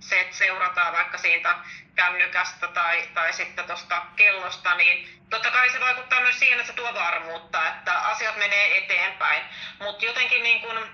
se, 0.00 0.20
että 0.20 0.36
seurataan 0.36 0.92
vaikka 0.92 1.18
siitä 1.18 1.54
kännykästä 1.94 2.68
tai, 2.68 3.08
tai 3.14 3.32
sitten 3.32 3.64
tuosta 3.64 4.02
kellosta, 4.16 4.74
niin 4.74 5.22
totta 5.30 5.50
kai 5.50 5.70
se 5.70 5.80
vaikuttaa 5.80 6.20
myös 6.20 6.38
siihen, 6.38 6.60
että 6.60 6.72
se 6.72 6.76
tuo 6.76 6.94
varmuutta, 6.94 7.68
että 7.68 7.98
asiat 7.98 8.36
menee 8.36 8.78
eteenpäin. 8.78 9.42
Mutta 9.80 10.04
jotenkin 10.04 10.42
niin 10.42 10.60
kun, 10.60 10.88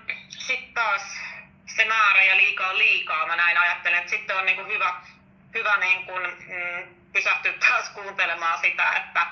taas 0.73 1.19
se 1.65 1.85
määrä 1.85 2.23
ja 2.23 2.37
liikaa 2.37 2.69
on 2.69 2.77
liikaa, 2.77 3.27
mä 3.27 3.35
näin 3.35 3.57
ajattelen, 3.57 3.99
että 3.99 4.09
sitten 4.09 4.37
on 4.37 4.45
niin 4.45 4.57
kun 4.57 4.67
hyvä, 4.67 4.93
hyvä 5.53 5.77
niin 5.77 6.05
kun, 6.05 6.21
mm, 6.21 7.11
pysähtyä 7.13 7.53
taas 7.53 7.89
kuuntelemaan 7.89 8.59
sitä, 8.59 8.91
että 8.91 9.27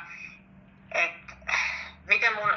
miten 2.05 2.33
mun 2.35 2.53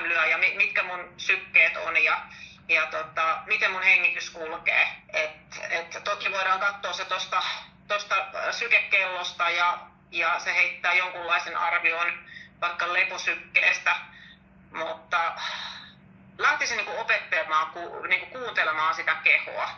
sydän 0.00 0.08
lyö 0.08 0.26
ja 0.26 0.38
mitkä 0.38 0.82
mun 0.82 1.14
sykkeet 1.16 1.76
on 1.76 2.04
ja, 2.04 2.20
ja 2.68 2.86
tota, 2.86 3.38
miten 3.46 3.70
mun 3.70 3.82
hengitys 3.82 4.30
kulkee. 4.30 4.88
Et, 5.12 5.30
et 5.70 6.04
toki 6.04 6.32
voidaan 6.32 6.60
katsoa 6.60 6.92
se 6.92 7.04
tuosta 7.04 7.42
tosta 7.88 8.14
sykekellosta 8.50 9.50
ja, 9.50 9.78
ja 10.10 10.38
se 10.38 10.54
heittää 10.54 10.94
jonkunlaisen 10.94 11.56
arvion 11.56 12.28
vaikka 12.60 12.92
leposykkeestä, 12.92 13.96
mutta 14.72 15.32
lähtisin 16.38 16.76
niinku 16.76 17.00
opettelemaan, 17.00 17.70
ku, 17.70 18.02
niinku 18.02 18.26
kuuntelemaan 18.26 18.94
sitä 18.94 19.14
kehoa 19.14 19.70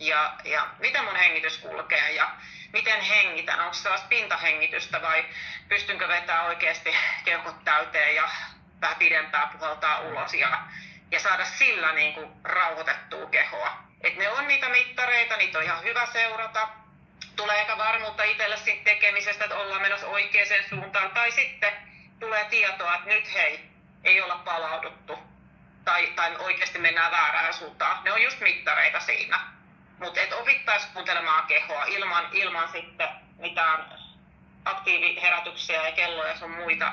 ja, 0.00 0.34
ja 0.44 0.66
miten 0.78 1.04
mun 1.04 1.16
hengitys 1.16 1.58
kulkee 1.58 2.12
ja 2.12 2.30
miten 2.72 3.00
hengitän, 3.00 3.60
onko 3.60 3.74
se 3.74 3.82
sellaista 3.82 4.08
pintahengitystä 4.08 5.02
vai 5.02 5.24
pystynkö 5.68 6.08
vetämään 6.08 6.46
oikeasti 6.46 6.96
keuhkot 7.24 7.64
täyteen 7.64 8.14
ja 8.14 8.28
vähän 8.84 8.98
pidempää 8.98 9.46
puhaltaa 9.52 10.00
ulos 10.00 10.34
ja, 10.34 10.62
ja 11.10 11.20
saada 11.20 11.44
sillä 11.44 11.92
niin 11.92 12.14
kuin 12.14 12.30
rauhoitettua 12.44 13.26
kehoa. 13.26 13.78
Et 14.00 14.16
ne 14.16 14.28
on 14.28 14.48
niitä 14.48 14.68
mittareita, 14.68 15.36
niitä 15.36 15.58
on 15.58 15.64
ihan 15.64 15.82
hyvä 15.84 16.06
seurata. 16.06 16.68
Tulee 17.36 17.60
ehkä 17.60 17.78
varmuutta 17.78 18.24
itselle 18.24 18.56
tekemisestä, 18.84 19.44
että 19.44 19.56
ollaan 19.56 19.82
menossa 19.82 20.06
oikeaan 20.06 20.68
suuntaan. 20.68 21.10
Tai 21.10 21.30
sitten 21.30 21.72
tulee 22.20 22.44
tietoa, 22.44 22.94
että 22.94 23.08
nyt 23.08 23.34
hei, 23.34 23.70
ei 24.04 24.20
olla 24.20 24.36
palauduttu. 24.36 25.18
Tai, 25.84 26.06
tai 26.06 26.36
oikeasti 26.36 26.78
mennään 26.78 27.12
väärään 27.12 27.54
suuntaan. 27.54 28.04
Ne 28.04 28.12
on 28.12 28.22
just 28.22 28.40
mittareita 28.40 29.00
siinä. 29.00 29.40
Mutta 29.98 30.20
et 30.20 30.32
opittaisi 30.32 30.88
kuuntelemaan 30.92 31.46
kehoa 31.46 31.84
ilman, 31.84 32.28
ilman 32.32 32.68
sitten 32.72 33.08
mitään 33.38 33.84
aktiiviherätyksiä 34.64 35.88
ja 35.88 35.92
kelloja 35.92 36.36
sun 36.36 36.50
muita 36.50 36.92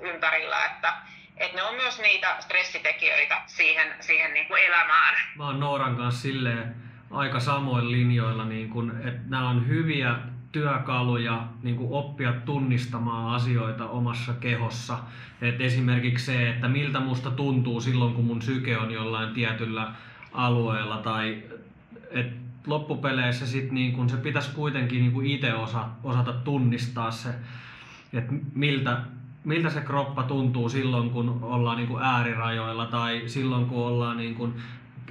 ympärillä. 0.00 0.64
Että 0.64 0.92
että 1.40 1.56
ne 1.56 1.62
on 1.62 1.74
myös 1.74 1.98
niitä 1.98 2.36
stressitekijöitä 2.40 3.42
siihen, 3.46 3.94
siihen 4.00 4.34
niin 4.34 4.46
kuin 4.46 4.62
elämään. 4.62 5.14
Mä 5.36 5.46
oon 5.46 5.60
Nooran 5.60 5.96
kanssa 5.96 6.22
silleen 6.22 6.74
aika 7.10 7.40
samoin 7.40 7.92
linjoilla, 7.92 8.44
niin 8.44 8.70
kun, 8.70 9.00
että 9.04 9.20
nämä 9.26 9.48
on 9.48 9.68
hyviä 9.68 10.14
työkaluja 10.52 11.46
niin 11.62 11.76
kuin 11.76 11.92
oppia 11.92 12.32
tunnistamaan 12.32 13.34
asioita 13.34 13.88
omassa 13.88 14.32
kehossa. 14.32 14.98
Et 15.42 15.60
esimerkiksi 15.60 16.26
se, 16.26 16.50
että 16.50 16.68
miltä 16.68 17.00
musta 17.00 17.30
tuntuu 17.30 17.80
silloin, 17.80 18.14
kun 18.14 18.24
mun 18.24 18.42
syke 18.42 18.78
on 18.78 18.90
jollain 18.90 19.34
tietyllä 19.34 19.92
alueella 20.32 20.96
tai 20.96 21.42
et 22.10 22.26
loppupeleissä 22.66 23.46
sit 23.46 23.72
niin 23.72 23.92
kun 23.92 24.08
se 24.08 24.16
pitäisi 24.16 24.50
kuitenkin 24.54 25.00
niin 25.00 25.26
itse 25.26 25.54
osa, 25.54 25.88
osata 26.04 26.32
tunnistaa 26.32 27.10
se, 27.10 27.28
että 28.12 28.32
miltä 28.54 28.96
miltä 29.44 29.70
se 29.70 29.80
kroppa 29.80 30.22
tuntuu 30.22 30.68
silloin, 30.68 31.10
kun 31.10 31.38
ollaan 31.42 31.76
niin 31.76 31.88
kuin 31.88 32.02
äärirajoilla 32.02 32.86
tai 32.86 33.22
silloin, 33.26 33.66
kun 33.66 33.86
ollaan 33.86 34.16
niin 34.16 34.34
kuin, 34.34 34.54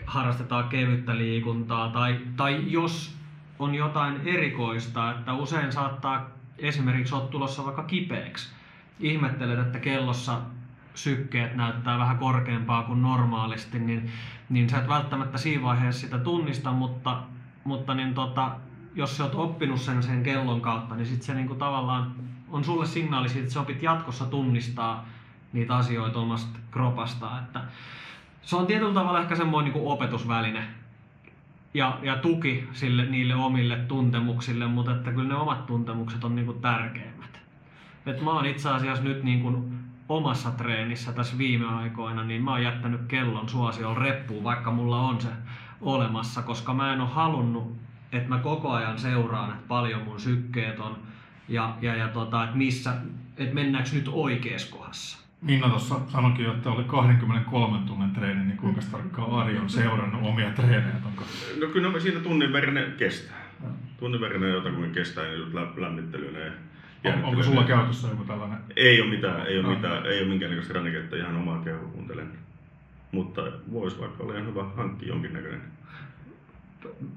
harrastetaan 0.05 0.69
kevyttä 0.69 1.17
liikuntaa 1.17 1.89
tai, 1.89 2.19
tai 2.35 2.63
jos 2.67 3.17
on 3.59 3.75
jotain 3.75 4.21
erikoista, 4.25 5.11
että 5.11 5.33
usein 5.33 5.71
saattaa 5.71 6.29
esimerkiksi 6.57 7.15
olla 7.15 7.27
tulossa 7.27 7.65
vaikka 7.65 7.83
kipeäksi. 7.83 8.49
Ihmettelet, 8.99 9.59
että 9.59 9.79
kellossa 9.79 10.41
sykkeet 10.95 11.55
näyttää 11.55 11.99
vähän 11.99 12.17
korkeampaa 12.17 12.83
kuin 12.83 13.01
normaalisti, 13.01 13.79
niin, 13.79 14.11
niin 14.49 14.69
sä 14.69 14.77
et 14.77 14.87
välttämättä 14.87 15.37
siinä 15.37 15.63
vaiheessa 15.63 16.01
sitä 16.01 16.17
tunnista, 16.17 16.71
mutta, 16.71 17.23
mutta 17.63 17.93
niin 17.93 18.13
tota, 18.13 18.51
jos 18.95 19.17
sä 19.17 19.23
oot 19.23 19.35
oppinut 19.35 19.81
sen 19.81 20.03
sen 20.03 20.23
kellon 20.23 20.61
kautta, 20.61 20.95
niin 20.95 21.05
sit 21.05 21.23
se 21.23 21.33
niinku 21.33 21.55
tavallaan 21.55 22.15
on 22.51 22.63
sulle 22.63 22.85
signaali 22.85 23.29
siitä, 23.29 23.43
että 23.43 23.53
sä 23.53 23.61
opit 23.61 23.83
jatkossa 23.83 24.25
tunnistaa 24.25 25.05
niitä 25.53 25.75
asioita 25.75 26.19
omasta 26.19 26.59
kropasta. 26.71 27.39
Että 27.39 27.61
se 28.41 28.55
on 28.55 28.67
tietyllä 28.67 28.93
tavalla 28.93 29.21
ehkä 29.21 29.35
semmoinen 29.35 29.73
niin 29.73 29.87
opetusväline 29.87 30.67
ja, 31.73 31.99
ja 32.01 32.15
tuki 32.15 32.67
sille, 32.73 33.05
niille 33.05 33.35
omille 33.35 33.75
tuntemuksille, 33.75 34.67
mutta 34.67 34.91
että 34.91 35.11
kyllä 35.11 35.29
ne 35.29 35.35
omat 35.35 35.65
tuntemukset 35.65 36.23
on 36.23 36.35
niin 36.35 36.45
kuin 36.45 36.61
tärkeimmät. 36.61 37.39
Et 38.05 38.21
mä 38.21 38.31
oon 38.31 38.45
itse 38.45 38.69
asiassa 38.69 39.03
nyt 39.03 39.23
niin 39.23 39.41
kuin 39.41 39.79
omassa 40.09 40.51
treenissä 40.51 41.11
tässä 41.13 41.37
viime 41.37 41.67
aikoina, 41.67 42.23
niin 42.23 42.43
mä 42.43 42.51
oon 42.51 42.63
jättänyt 42.63 43.01
kellon 43.07 43.49
suosioon 43.49 43.97
reppuun, 43.97 44.43
vaikka 44.43 44.71
mulla 44.71 44.99
on 44.99 45.21
se 45.21 45.29
olemassa, 45.81 46.41
koska 46.41 46.73
mä 46.73 46.93
en 46.93 47.01
ole 47.01 47.09
halunnut, 47.09 47.77
että 48.11 48.29
mä 48.29 48.37
koko 48.37 48.71
ajan 48.71 48.99
seuraan, 48.99 49.49
että 49.49 49.67
paljon 49.67 50.01
mun 50.01 50.19
sykkeet 50.19 50.79
on, 50.79 50.97
ja, 51.47 51.75
ja, 51.81 51.95
ja 51.95 52.07
tota, 52.07 52.43
että 52.43 52.57
missä, 52.57 52.93
että 53.37 53.55
mennäänkö 53.55 53.89
nyt 53.93 54.07
oikeassa 54.11 54.75
kohdassa. 54.75 55.27
Minna 55.41 55.69
tuossa 55.69 55.95
sanoikin, 56.07 56.45
että 56.49 56.69
oli 56.69 56.83
23 56.83 57.77
tunnin 57.87 58.11
treeni, 58.11 58.45
niin 58.45 58.57
kuinka 58.57 58.81
tarkkaan 58.91 59.31
Ari 59.31 59.57
on 59.57 59.69
seurannut 59.69 60.21
omia 60.23 60.51
treenejä? 60.51 60.95
Onko... 61.05 61.23
No 61.61 61.67
kyllä 61.67 61.89
no, 61.89 61.99
siinä 61.99 62.19
tunnin 62.19 62.53
verran 62.53 62.75
kestää. 62.97 63.37
Tunnin 63.99 64.21
verran 64.21 64.49
jotakin 64.49 64.91
kestää 64.91 65.23
niin 65.23 65.55
lämmittelyä 65.77 66.45
ja 66.45 66.51
On, 67.13 67.23
onko 67.23 67.43
sulla 67.43 67.63
käytössä 67.63 68.07
joku 68.07 68.23
tällainen? 68.23 68.57
Ei 68.75 69.01
ole 69.01 69.09
mitään, 69.09 69.47
ei 69.47 69.59
ole 69.59 69.67
No. 69.67 69.73
mitään, 69.73 70.05
ei 70.05 70.19
ole 70.19 70.29
minkäännäköistä 70.29 70.73
ranniketta, 70.73 71.15
ihan 71.15 71.35
omaa 71.35 71.61
kehoa 71.63 71.89
kuuntelen. 71.91 72.31
Mutta 73.11 73.41
voisi 73.71 73.99
vaikka 73.99 74.23
olla 74.23 74.33
ihan 74.33 74.47
hyvä 74.47 74.63
hankkia 74.63 75.07
jonkinnäköinen. 75.07 75.61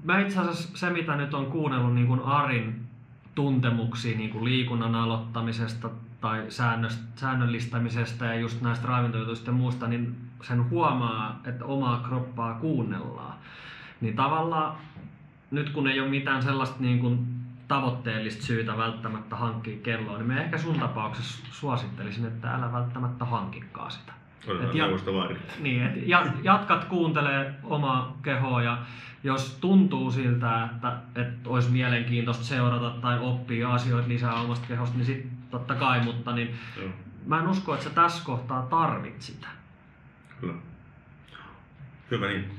Mä 0.04 0.20
itse 0.20 0.38
asiassa 0.40 0.78
se, 0.78 0.90
mitä 0.90 1.16
nyt 1.16 1.34
on 1.34 1.46
kuunnellut 1.46 1.94
niin 1.94 2.06
kuin 2.06 2.20
Arin 2.20 2.89
tuntemuksia 3.34 4.18
niin 4.18 4.30
kuin 4.30 4.44
liikunnan 4.44 4.94
aloittamisesta 4.94 5.90
tai 6.20 6.46
säännöllistämisestä 7.16 8.24
ja 8.24 8.34
just 8.34 8.60
näistä 8.60 8.88
ravintojutuista 8.88 9.50
ja 9.50 9.52
muusta, 9.52 9.88
niin 9.88 10.16
sen 10.42 10.70
huomaa, 10.70 11.40
että 11.44 11.64
omaa 11.64 12.04
kroppaa 12.08 12.54
kuunnellaan. 12.54 13.34
Niin 14.00 14.16
tavallaan 14.16 14.76
nyt 15.50 15.70
kun 15.70 15.88
ei 15.88 16.00
ole 16.00 16.08
mitään 16.08 16.42
sellaista 16.42 16.76
niin 16.80 16.98
kuin 16.98 17.26
tavoitteellista 17.68 18.42
syytä 18.42 18.76
välttämättä 18.76 19.36
hankkia 19.36 19.78
kelloa, 19.82 20.18
niin 20.18 20.26
mä 20.26 20.42
ehkä 20.42 20.58
sun 20.58 20.80
tapauksessa 20.80 21.44
suosittelisin, 21.50 22.26
että 22.26 22.54
älä 22.54 22.72
välttämättä 22.72 23.24
hankikkaa 23.24 23.90
sitä. 23.90 24.19
Otetaan 24.46 24.68
Et 24.70 24.74
ja-. 24.74 24.88
Niin, 25.58 25.82
et 25.82 25.92
ja, 26.06 26.26
jatkat 26.42 26.84
kuuntelee 26.84 27.54
omaa 27.62 28.18
kehoa 28.22 28.62
ja 28.62 28.78
jos 29.24 29.58
tuntuu 29.60 30.10
siltä, 30.10 30.64
että, 30.64 30.96
että 31.14 31.50
olisi 31.50 31.70
mielenkiintoista 31.70 32.44
seurata 32.44 32.90
tai 32.90 33.18
oppia 33.20 33.74
asioita 33.74 34.08
lisää 34.08 34.34
omasta 34.34 34.66
kehosta, 34.66 34.96
niin 34.96 35.06
sitten 35.06 35.30
totta 35.50 35.74
kai, 35.74 36.04
mutta 36.04 36.32
niin 36.32 36.54
Joo, 36.76 36.88
mä 37.26 37.40
en 37.40 37.48
usko, 37.48 37.74
että 37.74 37.84
sä 37.84 37.90
tässä 37.90 38.24
kohtaa 38.24 38.62
tarvit 38.62 39.22
sitä. 39.22 39.46
kyllä. 40.40 40.54
Hyvä 42.10 42.26
niin. 42.26 42.50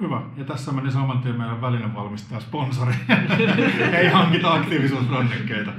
Hyvä. 0.00 0.22
Ja 0.36 0.44
tässä 0.44 0.72
meni 0.72 0.90
saman 0.90 1.18
tien 1.18 1.36
meidän 1.38 1.60
välinevalmistaja 1.60 2.40
sponsori. 2.40 2.94
Ei 3.98 4.08
hankita 4.08 4.54
aktiivisuusrannekkeita. 4.54 5.70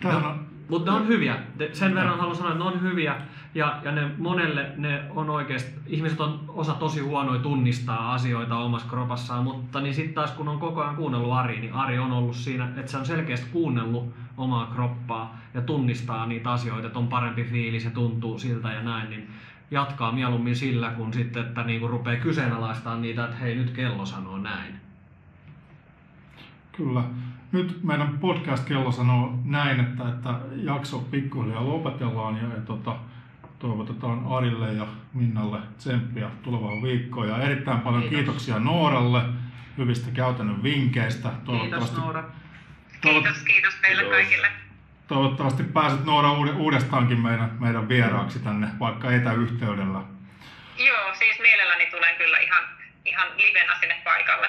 Tähän 0.00 0.24
on, 0.24 0.46
Mutta 0.68 0.90
ne 0.90 0.96
on 0.96 1.08
hyviä. 1.08 1.38
Sen 1.72 1.94
verran 1.94 2.18
haluan 2.18 2.36
sanoa, 2.36 2.52
että 2.52 2.64
ne 2.64 2.70
on 2.70 2.82
hyviä 2.82 3.16
ja, 3.54 3.80
ja 3.84 3.92
ne 3.92 4.10
monelle 4.18 4.72
ne 4.76 5.02
on 5.10 5.30
oikeasti, 5.30 5.80
ihmiset 5.86 6.20
on 6.20 6.44
osa 6.48 6.74
tosi 6.74 7.00
huonoja 7.00 7.40
tunnistaa 7.40 8.14
asioita 8.14 8.56
omassa 8.56 8.88
kropassaan, 8.88 9.44
mutta 9.44 9.80
niin 9.80 9.94
sitten 9.94 10.14
taas 10.14 10.30
kun 10.30 10.48
on 10.48 10.58
koko 10.58 10.82
ajan 10.82 10.96
kuunnellut 10.96 11.32
Ari, 11.32 11.60
niin 11.60 11.72
Ari 11.72 11.98
on 11.98 12.12
ollut 12.12 12.36
siinä, 12.36 12.68
että 12.76 12.90
se 12.90 12.96
on 12.96 13.06
selkeästi 13.06 13.46
kuunnellut 13.52 14.14
omaa 14.36 14.66
kroppaa 14.66 15.38
ja 15.54 15.60
tunnistaa 15.60 16.26
niitä 16.26 16.52
asioita, 16.52 16.86
että 16.86 16.98
on 16.98 17.08
parempi 17.08 17.44
fiilis 17.44 17.84
ja 17.84 17.90
tuntuu 17.90 18.38
siltä 18.38 18.72
ja 18.72 18.82
näin, 18.82 19.10
niin 19.10 19.30
jatkaa 19.70 20.12
mieluummin 20.12 20.56
sillä, 20.56 20.90
kun 20.90 21.12
sitten, 21.12 21.46
että 21.46 21.62
niinku 21.62 21.88
rupeaa 21.88 22.22
kyseenalaistamaan 22.22 23.02
niitä, 23.02 23.24
että 23.24 23.36
hei 23.36 23.54
nyt 23.54 23.70
kello 23.70 24.06
sanoo 24.06 24.38
näin. 24.38 24.74
Kyllä. 26.72 27.02
Nyt 27.52 27.80
meidän 27.82 28.18
podcast-kello 28.18 28.92
sanoo 28.92 29.38
näin, 29.44 29.80
että, 29.80 30.08
että 30.08 30.34
jakso 30.56 30.98
pikkuhiljaa 30.98 31.68
lopetellaan 31.68 32.36
ja, 32.36 32.42
ja 32.42 32.60
tota, 32.66 32.96
toivotetaan 33.58 34.26
Arille 34.36 34.72
ja 34.72 34.86
Minnalle 35.14 35.58
tsemppiä 35.78 36.30
tulevaan 36.42 36.82
viikkoon. 36.82 37.28
Ja 37.28 37.38
erittäin 37.42 37.80
paljon 37.80 38.02
Kiitos. 38.02 38.18
kiitoksia 38.18 38.58
Nooralle 38.58 39.22
hyvistä 39.78 40.10
käytännön 40.10 40.62
vinkkeistä. 40.62 41.30
Kiitos 41.46 41.96
Noora. 41.96 42.24
Kiitos, 43.00 43.42
kiitos 43.42 43.74
teille 43.74 44.02
Kiitos. 44.02 44.18
kaikille. 44.18 44.48
toivottavasti 45.08 45.62
pääset 45.62 46.04
Noora 46.04 46.32
uude- 46.32 46.52
uudestaankin 46.52 47.20
meidän, 47.20 47.56
meidän 47.60 47.88
vieraaksi 47.88 48.38
tänne, 48.38 48.68
vaikka 48.80 49.10
etäyhteydellä. 49.12 50.00
Joo, 50.86 51.14
siis 51.18 51.40
mielelläni 51.40 51.86
tulen 51.90 52.14
kyllä 52.18 52.38
ihan, 52.38 52.64
ihan 53.04 53.28
livenä 53.36 53.78
sinne 53.80 53.96
paikalle. 54.04 54.48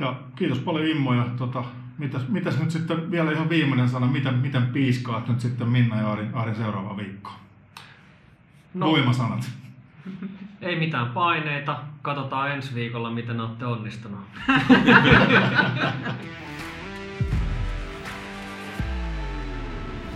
Ja 0.00 0.14
kiitos 0.36 0.58
paljon 0.58 0.86
Immo 0.86 1.14
ja 1.14 1.24
tota, 1.38 1.64
mitäs, 1.98 2.28
mitäs 2.28 2.58
nyt 2.60 2.70
sitten 2.70 3.10
vielä 3.10 3.32
ihan 3.32 3.48
viimeinen 3.48 3.88
sana, 3.88 4.06
miten, 4.06 4.34
miten 4.34 4.66
piiskaat 4.66 5.28
nyt 5.28 5.40
sitten 5.40 5.68
Minna 5.68 5.96
ja 6.00 6.12
Arin, 6.12 6.34
Arin 6.34 6.54
seuraava 6.54 6.96
viikko? 6.96 7.30
No. 8.74 8.86
Voimasanat. 8.86 9.50
ei 10.62 10.78
mitään 10.78 11.06
paineita, 11.06 11.80
katsotaan 12.02 12.50
ensi 12.50 12.74
viikolla, 12.74 13.10
miten 13.10 13.40
olette 13.40 13.66
onnistunut. 13.66 14.20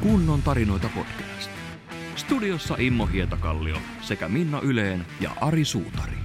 Kunnon 0.00 0.42
tarinoita 0.42 0.88
podcast. 0.94 1.50
Studiossa 2.16 2.74
Immo 2.78 3.06
Hietakallio 3.06 3.76
sekä 4.00 4.28
Minna 4.28 4.60
Yleen 4.60 5.06
ja 5.20 5.30
Ari 5.40 5.64
Suutari. 5.64 6.16